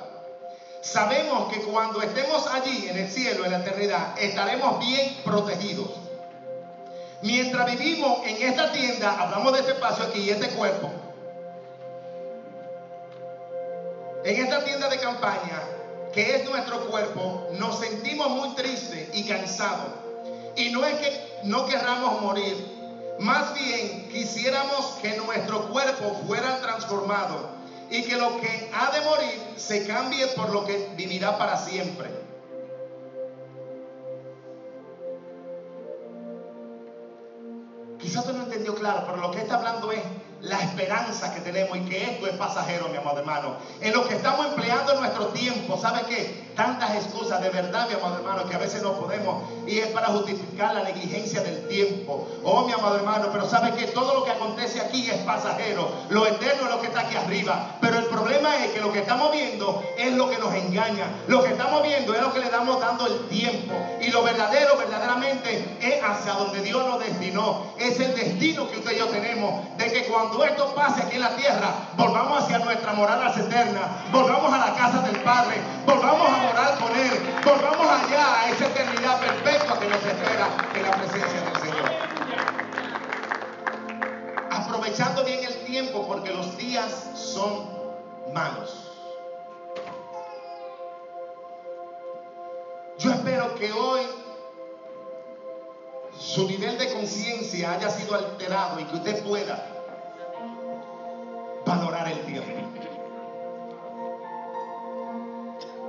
Sabemos 0.81 1.53
que 1.53 1.61
cuando 1.63 2.03
estemos 2.03 2.47
allí 2.47 2.89
en 2.89 2.99
el 2.99 3.11
cielo, 3.11 3.45
en 3.45 3.53
la 3.53 3.59
eternidad, 3.59 4.15
estaremos 4.19 4.79
bien 4.81 5.17
protegidos. 5.25 5.89
Mientras 7.23 7.67
vivimos 7.71 8.19
en 8.27 8.43
esta 8.43 8.71
tienda, 8.71 9.21
hablamos 9.21 9.53
de 9.55 9.61
este 9.61 9.73
espacio 9.73 10.05
aquí, 10.05 10.29
este 10.29 10.51
cuerpo, 10.51 10.91
en 14.25 14.45
esta 14.45 14.65
tienda 14.65 14.89
de 14.89 14.99
campaña, 14.99 15.63
que 16.13 16.37
es 16.37 16.49
nuestro 16.49 16.87
cuerpo, 16.89 17.49
nos 17.53 17.81
sentimos 17.81 18.29
muy 18.31 18.55
tristes 18.55 19.09
y 19.15 19.27
cansados 19.27 19.89
y 20.57 20.71
no 20.71 20.85
es 20.85 20.95
que 20.97 21.41
no 21.45 21.67
querramos 21.67 22.21
morir, 22.21 22.57
más 23.19 23.55
bien 23.55 24.09
quisiéramos 24.11 24.99
que 25.01 25.17
nuestro 25.17 25.69
cuerpo 25.69 26.21
fuera 26.27 26.61
transformado 26.61 27.51
y 27.91 28.03
que 28.05 28.17
lo 28.17 28.41
que 28.41 28.71
ha 28.73 28.91
de 28.91 29.01
morir 29.03 29.43
se 29.57 29.87
cambie 29.87 30.27
por 30.29 30.51
lo 30.51 30.65
que 30.65 30.91
vivirá 30.97 31.37
para 31.39 31.57
siempre. 31.57 32.11
Quizás 37.99 38.25
tú 38.25 38.33
no 38.33 38.45
entendió 38.45 38.75
claro, 38.75 39.05
pero 39.07 39.19
lo 39.19 39.31
que 39.31 39.39
está 39.39 39.57
hablando 39.57 39.93
es 39.93 40.03
la 40.43 40.61
esperanza 40.61 41.33
que 41.33 41.41
tenemos 41.41 41.77
y 41.79 41.81
que 41.83 42.03
esto 42.03 42.27
es 42.27 42.35
pasajero, 42.35 42.89
mi 42.89 42.97
amado 42.97 43.21
hermano. 43.21 43.57
En 43.81 43.93
lo 43.93 44.07
que 44.07 44.17
estamos 44.17 44.47
empleando 44.47 44.99
nuestro 44.99 45.27
tiempo, 45.29 45.79
¿sabe 45.81 46.03
qué? 46.09 46.52
Tantas 46.55 46.95
excusas 46.97 47.41
de 47.41 47.51
verdad, 47.51 47.89
mi 47.89 47.95
amado 47.95 48.17
hermano, 48.17 48.49
que 48.49 48.55
a 48.55 48.59
veces 48.59 48.83
no 48.83 48.93
podemos 48.93 49.43
y 49.67 49.79
es 49.79 49.87
para 49.89 50.09
justificar 50.09 50.75
la 50.75 50.83
negligencia 50.83 51.41
del 51.43 51.67
tiempo. 51.69 52.29
Oh, 52.45 52.67
mi 52.67 52.73
amado 52.73 52.97
hermano, 52.97 53.29
pero 53.33 53.49
¿sabe 53.49 53.73
que 53.73 53.87
Todo 53.87 54.15
lo 54.15 54.25
que 54.25 54.31
acontece 54.31 54.81
aquí 54.81 55.11
es 55.11 55.19
pasajero. 55.19 55.89
Lo 56.09 56.27
eterno 56.27 56.65
es 56.65 56.71
lo 56.71 56.81
que 56.81 56.87
está 56.89 57.01
aquí 57.01 57.17
arriba. 57.17 57.77
Pero 57.81 57.99
el 57.99 58.07
problema 58.07 58.57
es 58.65 58.73
que 58.73 58.81
lo 58.81 58.93
que 58.93 59.01
estamos 59.01 59.33
viendo 59.33 59.83
es 59.97 60.13
lo 60.15 60.31
que 60.31 60.39
nos 60.39 60.55
engaña. 60.55 61.07
Lo 61.27 61.43
que 61.43 61.51
estamos 61.51 61.83
viendo 61.83 62.15
es 62.15 62.21
lo 62.21 62.33
que 62.33 62.41
le 62.41 62.51
damos 62.51 62.81
dando 62.81 63.07
el 63.07 63.29
tiempo. 63.29 63.75
Y 64.01 64.11
lo 64.11 64.23
verdadero, 64.23 64.77
verdaderamente, 64.77 65.77
es 65.81 66.03
hacia 66.03 66.33
donde 66.33 66.61
Dios 66.61 66.85
nos 66.87 67.01
destinó. 67.01 67.73
Es 67.79 68.01
el 68.01 68.15
destino 68.15 68.69
que 68.71 68.79
usted 68.79 68.93
y 68.93 68.99
yo 68.99 69.07
tenemos. 69.09 69.77
De 69.77 69.93
que 69.93 70.05
cuando 70.05 70.45
esto 70.45 70.75
pase 70.75 71.03
aquí 71.03 71.17
en 71.17 71.23
la 71.23 71.37
tierra, 71.37 71.73
volvamos 71.97 72.43
hacia 72.43 72.59
nuestra 72.59 72.93
morada 72.93 73.23
eterna, 73.31 74.05
volvamos 74.11 74.53
a 74.53 74.59
la 74.59 74.75
casa 74.75 75.01
del 75.03 75.17
Padre, 75.21 75.57
volvamos 75.87 76.29
a 76.29 76.42
morar 76.43 76.79
con 76.79 76.91
Él, 76.97 77.13
volvamos 77.45 77.87
allá 77.87 78.43
a 78.43 78.51
esa 78.51 78.67
eternidad 78.67 79.21
perfecta 79.21 79.79
que 79.79 79.89
nos 79.89 80.05
espera 80.05 80.49
en 80.75 80.83
la 80.83 80.91
presencia 80.91 81.41
del 81.41 81.57
Señor. 81.61 81.91
Aprovechando 84.51 85.25
bien 85.25 85.45
el 85.45 85.65
tiempo 85.65 86.07
porque 86.07 86.33
los 86.33 86.57
días 86.57 87.11
son 87.15 87.69
malos. 88.33 88.89
Yo 92.99 93.11
espero 93.13 93.55
que 93.57 93.73
hoy 93.73 94.03
su 96.19 96.47
nivel 96.47 96.79
de 96.79 96.93
conciencia 96.93 97.73
haya 97.73 97.91
sido 97.91 98.15
alterado 98.15 98.79
y 98.81 98.85
que 98.85 98.97
usted 98.97 99.23
pueda 99.25 99.67
valorar 101.67 102.09
el 102.09 102.21
tiempo. 102.21 102.82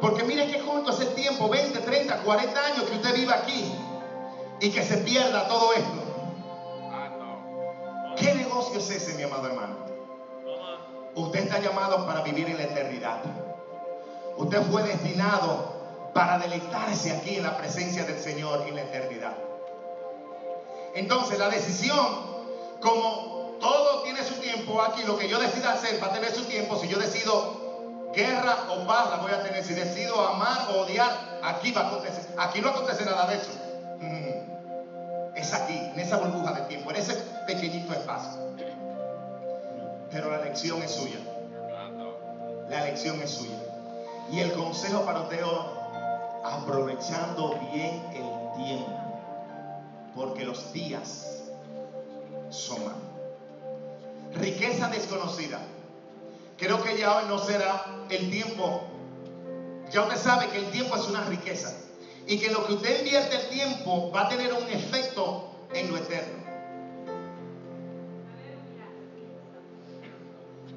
Porque 0.04 0.26
mire 0.26 0.52
qué 0.52 0.60
junto 0.60 0.92
es 0.92 1.00
el 1.00 1.16
tiempo, 1.16 1.48
20, 1.48 1.80
30, 1.80 2.18
40 2.24 2.66
años 2.66 2.84
que 2.84 2.96
usted 2.98 3.14
viva 3.14 3.36
aquí 3.36 3.74
y 4.60 4.70
que 4.70 4.84
se 4.84 4.98
pierda 4.98 5.48
todo 5.48 5.72
esto. 5.72 6.04
¿Qué 8.18 8.34
negocio 8.34 8.80
es 8.80 8.90
ese, 8.90 9.14
mi 9.14 9.24
amado 9.24 9.48
hermano? 9.48 9.78
Usted 11.16 11.40
está 11.40 11.60
llamado 11.60 12.06
para 12.06 12.22
vivir 12.22 12.50
en 12.50 12.58
la 12.58 12.64
eternidad. 12.64 13.22
Usted 14.36 14.62
fue 14.64 14.84
destinado 14.84 16.12
para 16.14 16.38
deleitarse 16.38 17.14
aquí 17.14 17.38
en 17.38 17.44
la 17.44 17.56
presencia 17.56 18.04
del 18.04 18.20
Señor 18.20 18.66
en 18.68 18.76
la 18.76 18.82
eternidad. 18.82 19.38
Entonces 20.96 21.40
la 21.40 21.48
decisión 21.48 22.06
como 22.82 23.56
todo 23.62 24.04
tiene 24.04 24.22
su 24.22 24.34
tiempo 24.34 24.82
aquí. 24.82 25.04
Lo 25.04 25.18
que 25.18 25.30
yo 25.30 25.40
decida 25.40 25.72
hacer 25.72 26.04
va 26.04 26.08
a 26.08 26.12
tener 26.12 26.36
su 26.36 26.44
tiempo. 26.44 26.78
Si 26.78 26.90
yo 26.90 27.00
decido 27.00 27.63
guerra 28.14 28.68
o 28.70 28.86
paz, 28.86 29.10
la 29.10 29.18
voy 29.18 29.32
a 29.32 29.44
tener. 29.44 29.64
Si 29.64 29.74
decido 29.74 30.20
amar 30.26 30.70
o 30.70 30.82
odiar, 30.82 31.12
aquí 31.44 31.72
va 31.72 31.82
a 31.82 31.88
acontecer. 31.88 32.26
Aquí 32.38 32.62
no 32.62 32.70
acontece 32.70 33.06
nada 33.06 33.28
de 33.28 33.36
eso. 33.36 33.52
Mm. 34.00 35.36
Es 35.36 35.54
aquí, 35.54 35.76
en 35.78 36.00
esa 36.00 36.18
burbuja 36.18 36.54
de 36.54 36.62
tiempo, 36.62 36.92
en 36.92 36.98
ese 36.98 37.16
pequeñito 37.48 37.94
espacio. 37.94 38.42
Pero 40.12 40.30
la 40.30 40.42
elección 40.42 40.82
es 40.84 40.92
suya. 40.92 41.20
La 42.70 42.88
elección 42.88 43.20
es 43.22 43.32
suya. 43.32 43.58
Y 44.32 44.40
el 44.40 44.54
consejo 44.54 45.04
para 45.06 45.22
usted 45.22 45.42
aprovechando 46.44 47.60
bien 47.72 48.04
el 48.14 48.66
tiempo. 48.66 49.00
Porque 50.16 50.46
los 50.46 50.72
días 50.72 51.42
son 52.50 52.86
malos 52.86 53.14
riqueza 54.36 54.88
desconocida. 54.90 55.60
Creo 56.64 56.82
que 56.82 56.98
ya 56.98 57.18
hoy 57.18 57.26
no 57.28 57.40
será 57.40 57.86
el 58.10 58.32
tiempo. 58.32 58.84
Ya 59.92 60.04
usted 60.04 60.16
sabe 60.16 60.48
que 60.48 60.60
el 60.60 60.72
tiempo 60.72 60.96
es 60.96 61.04
una 61.10 61.26
riqueza. 61.26 61.76
Y 62.26 62.40
que 62.40 62.52
lo 62.52 62.66
que 62.66 62.76
usted 62.76 63.00
invierte 63.00 63.36
el 63.36 63.50
tiempo 63.50 64.10
va 64.16 64.22
a 64.22 64.30
tener 64.30 64.54
un 64.54 64.64
efecto 64.70 65.52
en 65.74 65.92
lo 65.92 65.98
eterno. 65.98 66.42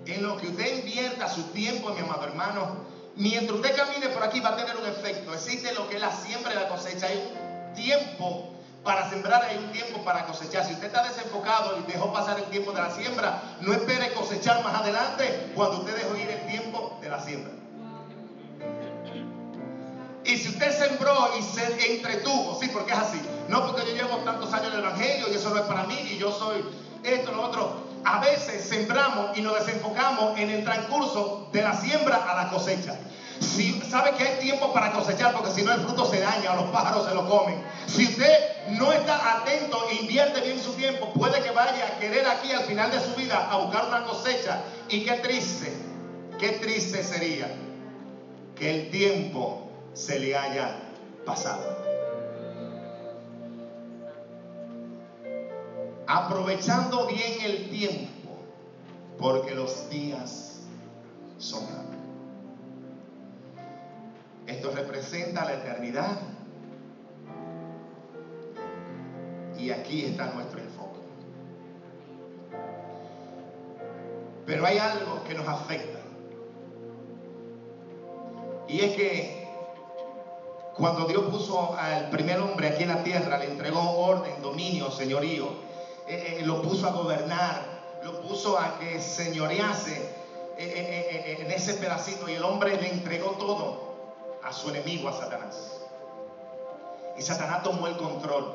En 0.07 0.22
lo 0.24 0.37
que 0.39 0.49
usted 0.49 0.78
invierta 0.78 1.28
su 1.28 1.45
tiempo, 1.51 1.91
mi 1.91 2.01
amado 2.01 2.24
hermano, 2.24 2.78
mientras 3.14 3.53
usted 3.53 3.76
camine 3.76 4.09
por 4.09 4.24
aquí 4.24 4.41
va 4.41 4.51
a 4.51 4.57
tener 4.57 4.76
un 4.76 4.87
efecto. 4.87 5.32
Existe 5.34 5.72
lo 5.72 5.89
que 5.89 5.97
es 5.97 6.01
la 6.01 6.11
siembra 6.11 6.51
y 6.53 6.57
la 6.57 6.68
cosecha. 6.68 7.07
Hay 7.07 7.32
tiempo 7.76 8.55
para 8.87 9.11
sembrar 9.11 9.43
hay 9.43 9.59
un 9.59 9.72
tiempo 9.72 10.03
para 10.05 10.24
cosechar. 10.24 10.64
Si 10.64 10.72
usted 10.72 10.87
está 10.87 11.03
desenfocado 11.03 11.76
y 11.78 11.93
dejó 11.93 12.12
pasar 12.12 12.39
el 12.39 12.45
tiempo 12.45 12.70
de 12.72 12.80
la 12.80 12.91
siembra, 12.93 13.43
no 13.61 13.72
espere 13.72 14.14
cosechar 14.14 14.62
más 14.62 14.74
adelante 14.74 15.51
cuando 15.55 15.78
usted 15.78 15.97
dejó 15.97 16.16
ir 16.16 16.30
el 16.30 16.47
tiempo 16.47 16.97
de 17.03 17.09
la 17.11 17.20
siembra. 17.20 17.53
Y 20.24 20.37
si 20.37 20.49
usted 20.49 20.70
se 20.70 20.89
sembró 20.89 21.30
y 21.39 21.43
se 21.43 21.95
entretuvo, 21.95 22.59
sí, 22.61 22.68
porque 22.72 22.93
es 22.93 22.99
así. 22.99 23.20
No 23.49 23.66
porque 23.66 23.87
yo 23.87 23.95
llevo 23.95 24.18
tantos 24.18 24.53
años 24.53 24.68
en 24.68 24.74
el 24.74 24.84
Evangelio 24.84 25.26
y 25.30 25.34
eso 25.34 25.51
no 25.51 25.57
es 25.57 25.66
para 25.66 25.84
mí 25.84 25.99
y 26.12 26.18
yo 26.18 26.32
soy 26.32 26.64
esto, 27.03 27.32
lo 27.32 27.43
otro. 27.43 27.87
A 28.05 28.20
veces 28.20 28.68
sembramos 28.68 29.37
y 29.37 29.43
nos 29.43 29.55
desenfocamos 29.55 30.39
en 30.39 30.51
el 30.51 30.64
transcurso 30.64 31.49
de 31.53 31.62
la 31.62 31.74
siembra 31.74 32.24
a 32.28 32.45
la 32.45 32.51
cosecha. 32.51 32.97
Si 33.41 33.80
sabe 33.82 34.12
que 34.12 34.24
hay 34.24 34.39
tiempo 34.41 34.72
para 34.72 34.93
cosechar, 34.93 35.32
porque 35.32 35.51
si 35.51 35.62
no 35.62 35.72
el 35.72 35.80
fruto 35.80 36.07
se 36.07 36.20
daña 36.20 36.53
o 36.53 36.57
los 36.57 36.70
pájaros 36.70 37.07
se 37.07 37.14
lo 37.14 37.28
comen. 37.28 37.62
Si 37.87 38.05
usted 38.05 38.68
no 38.70 38.93
está 38.93 39.39
atento 39.39 39.87
e 39.91 39.95
invierte 39.97 40.41
bien 40.41 40.59
su 40.61 40.72
tiempo, 40.72 41.12
puede 41.12 41.43
que 41.43 41.51
vaya 41.51 41.87
a 41.87 41.99
querer 41.99 42.26
aquí 42.26 42.53
al 42.53 42.64
final 42.64 42.91
de 42.91 43.01
su 43.01 43.14
vida 43.14 43.49
a 43.51 43.59
buscar 43.59 43.87
una 43.89 44.05
cosecha. 44.05 44.62
Y 44.89 45.05
qué 45.05 45.12
triste, 45.14 45.72
qué 46.39 46.51
triste 46.53 47.03
sería 47.03 47.49
que 48.55 48.70
el 48.70 48.91
tiempo 48.91 49.68
se 49.93 50.18
le 50.18 50.37
haya 50.37 50.80
pasado. 51.24 51.76
Aprovechando 56.07 57.07
bien 57.07 57.41
el 57.43 57.70
tiempo, 57.70 58.30
porque 59.18 59.55
los 59.55 59.91
días 59.91 60.61
son. 61.39 61.86
Esto 64.47 64.70
representa 64.70 65.44
la 65.44 65.55
eternidad. 65.55 66.18
Y 69.59 69.70
aquí 69.70 70.05
está 70.05 70.26
nuestro 70.32 70.61
enfoque. 70.61 71.01
Pero 74.44 74.66
hay 74.66 74.78
algo 74.78 75.24
que 75.24 75.34
nos 75.34 75.49
afecta. 75.49 75.99
Y 78.68 78.80
es 78.80 78.97
que 78.97 79.49
cuando 80.76 81.07
Dios 81.07 81.24
puso 81.30 81.74
al 81.76 82.11
primer 82.11 82.38
hombre 82.40 82.68
aquí 82.68 82.82
en 82.82 82.90
la 82.90 83.03
tierra, 83.03 83.38
le 83.38 83.47
entregó 83.47 83.80
orden, 83.80 84.42
dominio, 84.42 84.90
señorío, 84.90 85.47
eh, 86.07 86.38
eh, 86.38 86.47
lo 86.47 86.62
puso 86.62 86.86
a 86.86 86.92
gobernar, 86.92 87.62
lo 88.05 88.20
puso 88.20 88.59
a 88.59 88.78
que 88.78 89.01
señorease 89.01 90.16
eh, 90.59 90.72
eh, 90.74 91.32
eh, 91.32 91.42
en 91.44 91.51
ese 91.51 91.74
pedacito 91.74 92.28
y 92.30 92.32
el 92.32 92.42
hombre 92.42 92.80
le 92.80 92.90
entregó 92.90 93.32
todo 93.32 93.86
a 94.47 94.53
su 94.53 94.70
enemigo, 94.70 95.09
a 95.09 95.12
Satanás. 95.12 95.80
Y 97.18 97.22
Satanás 97.22 97.64
tomó 97.64 97.88
el 97.88 97.97
control. 97.97 98.53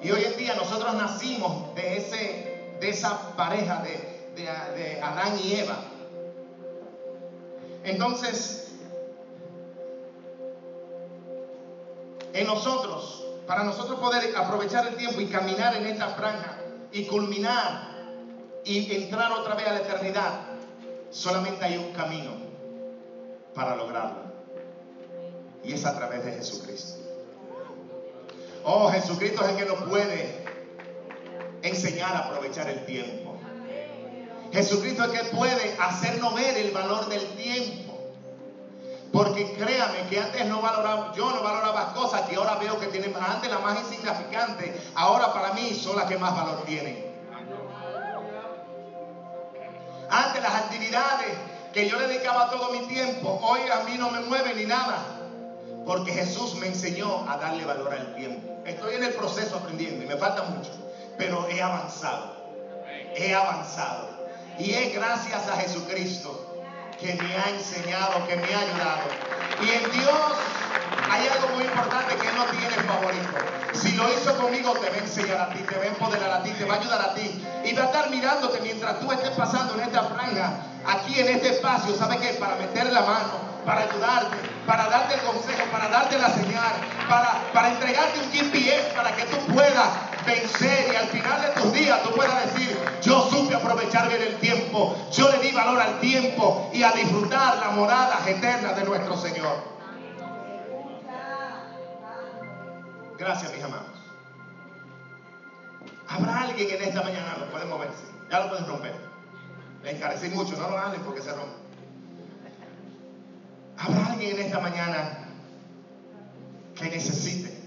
Y 0.00 0.10
hoy 0.10 0.24
en 0.24 0.36
día 0.36 0.54
nosotros 0.54 0.94
nacimos 0.94 1.74
de, 1.74 1.96
ese, 1.96 2.76
de 2.78 2.88
esa 2.90 3.34
pareja 3.34 3.82
de, 3.82 4.30
de, 4.36 4.42
de 4.82 5.02
Adán 5.02 5.36
y 5.42 5.54
Eva. 5.54 5.78
Entonces, 7.82 8.72
en 12.32 12.46
nosotros, 12.46 13.24
para 13.48 13.64
nosotros 13.64 13.98
poder 13.98 14.36
aprovechar 14.36 14.86
el 14.86 14.96
tiempo 14.96 15.20
y 15.20 15.26
caminar 15.26 15.74
en 15.76 15.86
esta 15.86 16.08
franja 16.08 16.58
y 16.92 17.06
culminar 17.06 17.94
y 18.64 18.94
entrar 18.94 19.32
otra 19.32 19.54
vez 19.54 19.66
a 19.66 19.72
la 19.72 19.80
eternidad, 19.80 20.40
solamente 21.10 21.64
hay 21.64 21.78
un 21.78 21.92
camino 21.92 22.43
para 23.54 23.76
lograrlo. 23.76 24.24
Y 25.62 25.72
es 25.72 25.84
a 25.86 25.96
través 25.96 26.24
de 26.24 26.32
Jesucristo. 26.32 27.00
Oh, 28.64 28.90
Jesucristo 28.90 29.42
es 29.44 29.50
el 29.50 29.56
que 29.56 29.66
nos 29.66 29.82
puede 29.88 30.44
enseñar 31.62 32.14
a 32.14 32.18
aprovechar 32.20 32.68
el 32.68 32.84
tiempo. 32.86 33.36
Jesucristo 34.52 35.04
es 35.04 35.14
el 35.14 35.20
que 35.20 35.36
puede 35.36 35.76
hacernos 35.80 36.34
ver 36.34 36.56
el 36.58 36.72
valor 36.72 37.08
del 37.08 37.26
tiempo. 37.36 37.84
Porque 39.12 39.52
créame 39.52 40.08
que 40.08 40.18
antes 40.18 40.46
no 40.46 40.60
valoraba, 40.60 41.12
yo 41.14 41.30
no 41.30 41.42
valoraba 41.42 41.94
cosas 41.94 42.22
que 42.22 42.34
ahora 42.34 42.56
veo 42.56 42.80
que 42.80 42.88
tienen, 42.88 43.14
antes 43.16 43.48
las 43.48 43.62
más 43.62 43.78
insignificantes, 43.78 44.72
ahora 44.94 45.32
para 45.32 45.52
mí 45.52 45.72
son 45.72 45.96
las 45.96 46.06
que 46.06 46.18
más 46.18 46.34
valor 46.34 46.64
tienen. 46.64 47.14
Antes 50.10 50.42
las 50.42 50.54
actividades 50.54 51.53
que 51.74 51.88
yo 51.88 51.98
le 51.98 52.06
dedicaba 52.06 52.50
todo 52.50 52.70
mi 52.70 52.86
tiempo, 52.86 53.40
hoy 53.42 53.60
a 53.68 53.82
mí 53.82 53.98
no 53.98 54.08
me 54.10 54.20
mueve 54.20 54.54
ni 54.54 54.64
nada. 54.64 55.04
Porque 55.84 56.12
Jesús 56.12 56.54
me 56.54 56.68
enseñó 56.68 57.28
a 57.28 57.36
darle 57.36 57.64
valor 57.64 57.92
al 57.92 58.14
tiempo. 58.14 58.48
Estoy 58.64 58.94
en 58.94 59.04
el 59.04 59.12
proceso 59.12 59.56
aprendiendo 59.56 60.04
y 60.04 60.06
me 60.06 60.16
falta 60.16 60.44
mucho, 60.44 60.70
pero 61.18 61.46
he 61.48 61.60
avanzado. 61.60 62.32
He 63.16 63.34
avanzado. 63.34 64.08
Y 64.58 64.70
es 64.70 64.94
gracias 64.94 65.48
a 65.48 65.56
Jesucristo 65.56 66.62
que 66.98 67.12
me 67.14 67.36
ha 67.36 67.50
enseñado, 67.50 68.24
que 68.28 68.36
me 68.36 68.54
ha 68.54 68.60
ayudado. 68.60 69.08
Y 69.60 69.70
en 69.70 69.90
Dios 69.90 70.32
hay 71.10 71.28
algo 71.28 71.48
muy 71.54 71.64
importante 71.64 72.16
que 72.16 72.28
Él 72.28 72.36
no 72.36 72.44
tiene 72.46 72.74
favorito. 72.86 73.28
Si 73.72 73.92
lo 73.92 74.08
hizo 74.12 74.36
conmigo, 74.36 74.72
te 74.72 74.90
va 74.90 74.96
a 74.96 74.98
enseñar 74.98 75.40
a 75.40 75.48
ti, 75.50 75.60
te 75.60 75.76
va 75.76 75.84
a 75.84 75.86
empoderar 75.86 76.30
a 76.30 76.42
ti, 76.42 76.50
te 76.50 76.64
va 76.64 76.74
a 76.74 76.78
ayudar 76.78 77.00
a 77.00 77.14
ti. 77.14 77.44
Y 77.64 77.74
va 77.74 77.82
a 77.82 77.86
estar 77.86 78.10
mirándote 78.10 78.60
mientras 78.60 79.00
tú 79.00 79.10
estés 79.12 79.30
pasando 79.30 79.74
en 79.74 79.80
esta 79.80 80.02
franja, 80.04 80.60
aquí 80.86 81.18
en 81.20 81.28
este 81.28 81.48
espacio, 81.50 81.94
¿sabe 81.96 82.18
qué? 82.18 82.34
Para 82.34 82.56
meter 82.56 82.92
la 82.92 83.00
mano, 83.00 83.54
para 83.64 83.82
ayudarte, 83.82 84.36
para 84.66 84.88
darte 84.88 85.14
el 85.14 85.20
consejo, 85.20 85.64
para 85.70 85.88
darte 85.88 86.18
la 86.18 86.30
señal, 86.30 86.72
para, 87.08 87.40
para 87.52 87.68
entregarte 87.70 88.20
un 88.20 88.30
GPS 88.32 88.92
para 88.94 89.14
que 89.16 89.24
tú 89.24 89.36
puedas 89.52 89.88
vencer 90.26 90.90
y 90.92 90.96
al 90.96 91.08
final 91.08 91.42
de 91.42 91.60
tus 91.60 91.72
días 91.72 92.02
tú 92.02 92.10
puedas 92.14 92.54
decir, 92.54 92.78
yo 93.02 93.28
supe 93.30 93.54
aprovechar 93.54 94.08
bien 94.08 94.22
el 94.22 94.36
tiempo, 94.36 94.96
yo 95.12 95.30
le 95.30 95.38
di 95.38 95.52
valor 95.52 95.80
al 95.80 96.00
tiempo 96.00 96.70
y 96.72 96.82
a 96.82 96.92
disfrutar 96.92 97.58
las 97.58 97.72
moradas 97.72 98.26
eternas 98.26 98.76
de 98.76 98.84
nuestro 98.84 99.16
Señor. 99.16 99.73
Gracias, 103.24 103.54
mis 103.54 103.64
amados. 103.64 103.86
¿Habrá 106.08 106.42
alguien 106.42 106.68
en 106.68 106.82
esta 106.82 107.02
mañana? 107.02 107.38
Lo 107.38 107.50
pueden 107.50 107.70
moverse. 107.70 108.04
Ya 108.30 108.40
lo 108.40 108.50
pueden 108.50 108.66
romper. 108.66 108.94
Le 109.82 109.92
encarecí 109.92 110.28
mucho, 110.28 110.54
no 110.58 110.68
lo 110.68 110.76
hagan 110.76 111.00
porque 111.02 111.22
se 111.22 111.32
rompe. 111.32 111.56
¿Habrá 113.78 114.12
alguien 114.12 114.36
en 114.36 114.42
esta 114.44 114.60
mañana 114.60 115.26
que 116.74 116.90
necesite 116.90 117.58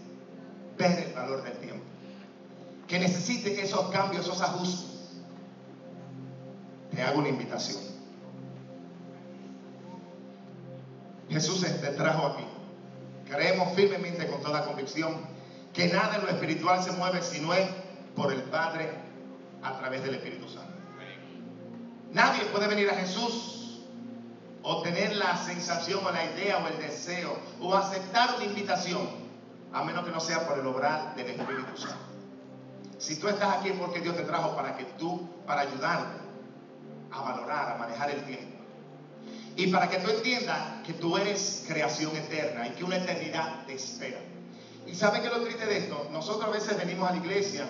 ver 0.77 1.07
el 1.07 1.13
valor 1.13 1.41
del 1.41 1.57
tiempo? 1.57 1.83
Que 2.87 2.99
necesite 2.99 3.59
esos 3.59 3.89
cambios, 3.89 4.27
esos 4.27 4.39
ajustes. 4.39 5.15
Te 6.91 7.01
hago 7.01 7.17
una 7.17 7.29
invitación. 7.29 7.81
Jesús 11.31 11.61
te 11.61 11.89
trajo 11.93 12.27
aquí. 12.27 12.45
Creemos 13.27 13.73
firmemente 13.75 14.27
con 14.27 14.39
toda 14.43 14.63
convicción 14.63 15.35
que 15.77 15.87
nada 15.89 16.15
en 16.15 16.23
lo 16.23 16.29
espiritual 16.29 16.83
se 16.83 16.91
mueve 16.93 17.21
si 17.21 17.39
no 17.39 17.53
es 17.53 17.69
por 18.15 18.33
el 18.33 18.41
Padre 18.41 18.89
a 19.61 19.77
través 19.77 20.03
del 20.03 20.15
Espíritu 20.15 20.49
Santo. 20.49 20.73
Nadie 22.11 22.45
puede 22.45 22.67
venir 22.67 22.89
a 22.89 22.95
Jesús 22.95 23.81
o 24.63 24.81
tener 24.81 25.15
la 25.15 25.37
sensación 25.37 26.03
o 26.03 26.09
la 26.09 26.25
idea 26.25 26.57
o 26.57 26.67
el 26.67 26.79
deseo 26.79 27.37
o 27.61 27.75
aceptar 27.75 28.37
una 28.37 28.45
invitación 28.45 29.07
a 29.71 29.83
menos 29.83 30.03
que 30.03 30.09
no 30.09 30.19
sea 30.19 30.47
por 30.47 30.57
el 30.57 30.65
obrar 30.65 31.15
del 31.15 31.27
Espíritu 31.27 31.77
Santo. 31.77 32.07
Si 32.97 33.17
tú 33.17 33.27
estás 33.27 33.57
aquí 33.57 33.69
es 33.69 33.77
porque 33.77 33.99
Dios 33.99 34.17
te 34.17 34.23
trajo 34.23 34.55
para 34.55 34.75
que 34.77 34.85
tú, 34.97 35.29
para 35.45 35.61
ayudarte 35.61 36.19
a 37.11 37.21
valorar, 37.21 37.73
a 37.73 37.77
manejar 37.77 38.09
el 38.09 38.23
tiempo. 38.25 38.57
Y 39.55 39.67
para 39.67 39.87
que 39.87 39.99
tú 39.99 40.09
entiendas 40.09 40.83
que 40.83 40.93
tú 40.93 41.17
eres 41.17 41.65
creación 41.67 42.15
eterna 42.15 42.67
y 42.67 42.71
que 42.71 42.83
una 42.83 42.97
eternidad 42.97 43.63
te 43.67 43.75
espera. 43.75 44.17
Y 44.87 44.95
¿sabe 44.95 45.21
qué 45.21 45.27
es 45.27 45.33
lo 45.33 45.43
triste 45.43 45.65
de 45.65 45.77
esto? 45.77 46.07
Nosotros 46.11 46.45
a 46.45 46.51
veces 46.51 46.77
venimos 46.77 47.09
a 47.09 47.11
la 47.11 47.17
iglesia 47.17 47.67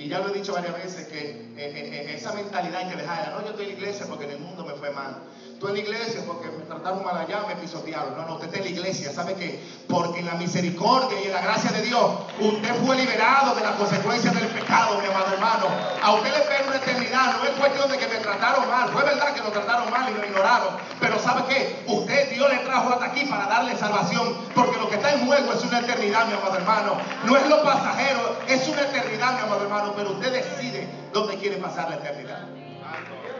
y 0.00 0.08
ya 0.08 0.18
lo 0.20 0.30
he 0.30 0.32
dicho 0.32 0.54
varias 0.54 0.72
veces 0.82 1.08
que 1.08 1.18
eh, 1.18 1.52
eh, 1.58 2.06
eh, 2.08 2.14
esa 2.16 2.32
mentalidad 2.32 2.88
que 2.88 2.96
dejarla. 2.96 3.36
No, 3.36 3.42
yo 3.44 3.50
estoy 3.50 3.66
en 3.66 3.72
la 3.72 3.78
iglesia 3.78 4.06
porque 4.08 4.24
en 4.24 4.30
el 4.30 4.38
mundo 4.38 4.64
me 4.64 4.72
fue 4.72 4.90
mal. 4.92 5.18
Tú 5.60 5.68
en 5.68 5.74
la 5.74 5.80
iglesia 5.80 6.22
porque 6.26 6.48
me 6.48 6.64
trataron 6.64 7.04
mal 7.04 7.18
allá, 7.18 7.44
me 7.46 7.54
pisotearon. 7.56 8.16
No, 8.16 8.24
no, 8.24 8.34
usted 8.36 8.46
está 8.46 8.58
en 8.60 8.64
la 8.64 8.70
iglesia. 8.70 9.12
¿Sabe 9.12 9.34
qué? 9.34 9.60
Porque 9.86 10.20
en 10.20 10.26
la 10.26 10.36
misericordia 10.36 11.20
y 11.20 11.26
en 11.26 11.34
la 11.34 11.42
gracia 11.42 11.70
de 11.72 11.82
Dios, 11.82 12.12
usted 12.40 12.74
fue 12.82 12.96
liberado 12.96 13.54
de 13.54 13.60
las 13.60 13.76
consecuencias 13.76 14.34
del 14.34 14.48
pecado, 14.48 14.98
mi 15.00 15.06
amado 15.06 15.34
hermano. 15.34 15.66
A 16.02 16.14
usted 16.14 16.30
le 16.30 16.38
espera 16.38 16.64
una 16.66 16.76
eternidad. 16.76 17.36
No 17.36 17.44
es 17.44 17.50
cuestión 17.50 17.90
de 17.90 17.98
que 17.98 18.08
me 18.08 18.16
trataron 18.16 18.70
mal. 18.70 18.88
Fue 18.88 19.04
verdad 19.04 19.34
que 19.34 19.42
lo 19.42 19.50
trataron 19.50 19.90
mal 19.90 20.10
y 20.10 20.14
lo 20.14 20.24
ignoraron. 20.24 20.76
Pero 20.98 21.18
¿sabe 21.18 21.42
qué? 21.46 21.82
Usted, 21.86 22.09
Dios 22.40 22.52
le 22.52 22.58
trajo 22.60 22.88
hasta 22.88 23.04
aquí 23.04 23.26
para 23.26 23.44
darle 23.48 23.76
salvación. 23.76 24.34
Porque 24.54 24.78
lo 24.78 24.88
que 24.88 24.96
está 24.96 25.12
en 25.12 25.26
juego 25.26 25.52
es 25.52 25.62
una 25.62 25.80
eternidad, 25.80 26.26
mi 26.26 26.32
amado 26.32 26.56
hermano. 26.56 26.96
No 27.26 27.36
es 27.36 27.46
lo 27.50 27.62
pasajero, 27.62 28.38
es 28.48 28.66
una 28.66 28.80
eternidad, 28.80 29.34
mi 29.34 29.40
amado 29.40 29.62
hermano. 29.64 29.92
Pero 29.94 30.12
usted 30.12 30.32
decide 30.32 30.88
dónde 31.12 31.36
quiere 31.36 31.58
pasar 31.58 31.90
la 31.90 31.96
eternidad. 31.96 32.48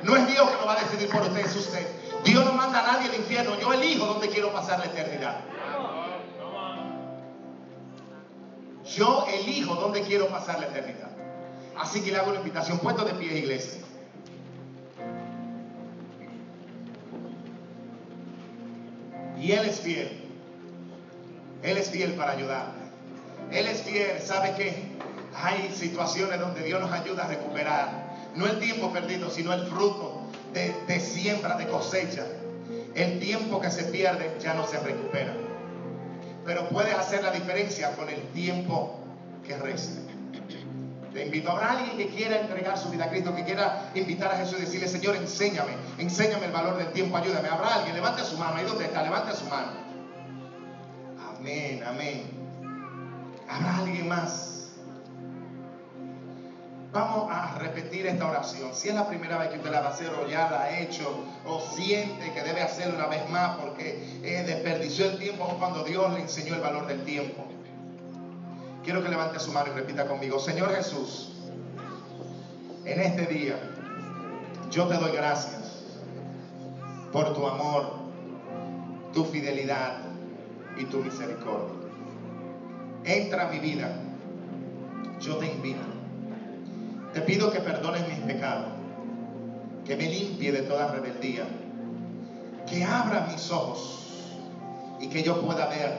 No 0.02 0.16
es 0.16 0.26
Dios 0.26 0.50
que 0.50 0.56
lo 0.56 0.66
va 0.66 0.74
a 0.74 0.84
decidir 0.84 1.08
por 1.08 1.22
usted, 1.22 1.38
es 1.38 1.56
usted. 1.56 1.88
Dios 2.24 2.44
no 2.44 2.52
manda 2.52 2.80
a 2.80 2.92
nadie 2.92 3.08
al 3.08 3.14
infierno. 3.14 3.58
Yo 3.58 3.72
elijo 3.72 4.04
dónde 4.04 4.28
quiero 4.28 4.52
pasar 4.52 4.80
la 4.80 4.84
eternidad. 4.84 5.40
Yo 8.84 9.24
elijo 9.32 9.76
dónde 9.76 10.02
quiero 10.02 10.28
pasar 10.28 10.60
la 10.60 10.66
eternidad. 10.66 11.08
Así 11.78 12.02
que 12.02 12.10
le 12.10 12.18
hago 12.18 12.32
una 12.32 12.40
invitación. 12.40 12.78
Puesto 12.80 13.06
de 13.06 13.14
pie, 13.14 13.38
iglesia. 13.38 13.80
Y 19.40 19.52
Él 19.52 19.66
es 19.68 19.80
fiel. 19.80 20.20
Él 21.62 21.76
es 21.76 21.90
fiel 21.90 22.12
para 22.12 22.32
ayudarme. 22.32 22.80
Él 23.50 23.66
es 23.66 23.82
fiel. 23.82 24.20
¿Sabe 24.20 24.54
qué? 24.56 24.74
Hay 25.34 25.72
situaciones 25.74 26.38
donde 26.38 26.62
Dios 26.62 26.80
nos 26.80 26.92
ayuda 26.92 27.24
a 27.24 27.28
recuperar. 27.28 28.10
No 28.36 28.46
el 28.46 28.58
tiempo 28.58 28.92
perdido, 28.92 29.30
sino 29.30 29.52
el 29.52 29.66
fruto 29.66 30.22
de, 30.52 30.74
de 30.86 31.00
siembra, 31.00 31.56
de 31.56 31.66
cosecha. 31.66 32.26
El 32.94 33.18
tiempo 33.18 33.60
que 33.60 33.70
se 33.70 33.84
pierde 33.84 34.36
ya 34.40 34.54
no 34.54 34.66
se 34.66 34.78
recupera. 34.78 35.34
Pero 36.44 36.68
puedes 36.68 36.94
hacer 36.94 37.22
la 37.22 37.30
diferencia 37.30 37.94
con 37.96 38.08
el 38.08 38.20
tiempo 38.32 38.98
que 39.46 39.56
resta. 39.56 40.09
Te 41.12 41.24
invito. 41.24 41.50
Habrá 41.50 41.72
alguien 41.72 41.96
que 41.96 42.14
quiera 42.14 42.40
entregar 42.40 42.78
su 42.78 42.88
vida 42.90 43.04
a 43.04 43.10
Cristo, 43.10 43.34
que 43.34 43.44
quiera 43.44 43.90
invitar 43.94 44.32
a 44.32 44.36
Jesús 44.36 44.58
y 44.58 44.62
decirle, 44.62 44.88
Señor, 44.88 45.16
enséñame, 45.16 45.72
enséñame 45.98 46.46
el 46.46 46.52
valor 46.52 46.76
del 46.76 46.92
tiempo, 46.92 47.16
ayúdame. 47.16 47.48
Habrá 47.48 47.74
alguien, 47.74 47.96
levante 47.96 48.22
su 48.22 48.38
mano, 48.38 48.56
ahí 48.56 48.64
donde 48.64 48.84
está, 48.84 49.02
levante 49.02 49.34
su 49.34 49.44
mano. 49.46 49.72
Amén, 51.36 51.82
amén. 51.84 52.30
Habrá 53.48 53.78
alguien 53.78 54.06
más. 54.06 54.50
Vamos 56.92 57.28
a 57.30 57.56
repetir 57.58 58.06
esta 58.06 58.26
oración. 58.26 58.74
Si 58.74 58.88
es 58.88 58.94
la 58.94 59.08
primera 59.08 59.38
vez 59.38 59.50
que 59.50 59.58
usted 59.58 59.70
la 59.70 59.80
va 59.80 59.88
a 59.88 59.92
hacer 59.92 60.10
o 60.10 60.28
ya 60.28 60.50
la 60.50 60.62
ha 60.62 60.80
hecho 60.80 61.24
o 61.46 61.60
siente 61.60 62.32
que 62.32 62.42
debe 62.42 62.62
hacerlo 62.62 62.96
una 62.96 63.06
vez 63.06 63.28
más 63.30 63.58
porque 63.58 64.20
eh, 64.24 64.42
desperdició 64.44 65.06
el 65.06 65.18
tiempo 65.18 65.56
cuando 65.60 65.84
Dios 65.84 66.12
le 66.12 66.20
enseñó 66.20 66.54
el 66.54 66.60
valor 66.60 66.88
del 66.88 67.04
tiempo. 67.04 67.46
Quiero 68.84 69.02
que 69.02 69.10
levante 69.10 69.38
su 69.38 69.52
mano 69.52 69.72
y 69.72 69.74
repita 69.74 70.06
conmigo, 70.06 70.38
Señor 70.38 70.74
Jesús, 70.74 71.32
en 72.84 73.00
este 73.00 73.26
día 73.26 73.56
yo 74.70 74.86
te 74.86 74.94
doy 74.94 75.12
gracias 75.12 75.84
por 77.12 77.34
tu 77.34 77.46
amor, 77.46 77.92
tu 79.12 79.24
fidelidad 79.24 79.98
y 80.78 80.84
tu 80.84 80.98
misericordia. 80.98 81.74
Entra 83.04 83.48
a 83.48 83.50
mi 83.50 83.58
vida, 83.58 83.92
yo 85.20 85.36
te 85.36 85.46
invito. 85.46 85.80
Te 87.12 87.20
pido 87.22 87.50
que 87.52 87.60
perdones 87.60 88.08
mis 88.08 88.20
pecados, 88.20 88.68
que 89.84 89.96
me 89.96 90.08
limpie 90.08 90.52
de 90.52 90.62
toda 90.62 90.92
rebeldía, 90.92 91.44
que 92.68 92.84
abra 92.84 93.28
mis 93.30 93.50
ojos 93.50 94.36
y 95.00 95.08
que 95.08 95.22
yo 95.22 95.40
pueda 95.42 95.66
ver 95.66 95.98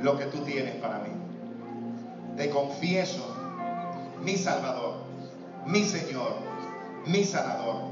lo 0.00 0.16
que 0.16 0.26
tú 0.26 0.38
tienes 0.38 0.76
para 0.76 1.00
mí. 1.00 1.25
Te 2.36 2.50
confieso, 2.50 3.34
mi 4.22 4.36
Salvador, 4.36 5.04
mi 5.66 5.82
Señor, 5.84 6.34
mi 7.06 7.24
Sanador, 7.24 7.90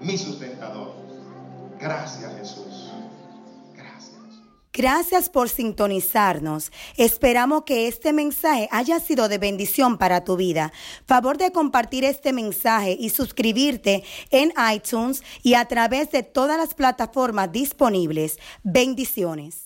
mi 0.00 0.18
sustentador. 0.18 0.94
Gracias 1.78 2.32
Jesús. 2.36 2.92
Gracias 4.78 5.28
por 5.28 5.48
sintonizarnos. 5.48 6.70
Esperamos 6.96 7.64
que 7.64 7.88
este 7.88 8.12
mensaje 8.12 8.68
haya 8.70 9.00
sido 9.00 9.28
de 9.28 9.38
bendición 9.38 9.98
para 9.98 10.22
tu 10.22 10.36
vida. 10.36 10.72
Favor 11.04 11.36
de 11.36 11.50
compartir 11.50 12.04
este 12.04 12.32
mensaje 12.32 12.96
y 12.96 13.10
suscribirte 13.10 14.04
en 14.30 14.52
iTunes 14.72 15.24
y 15.42 15.54
a 15.54 15.64
través 15.64 16.12
de 16.12 16.22
todas 16.22 16.56
las 16.58 16.74
plataformas 16.74 17.50
disponibles. 17.50 18.38
Bendiciones. 18.62 19.64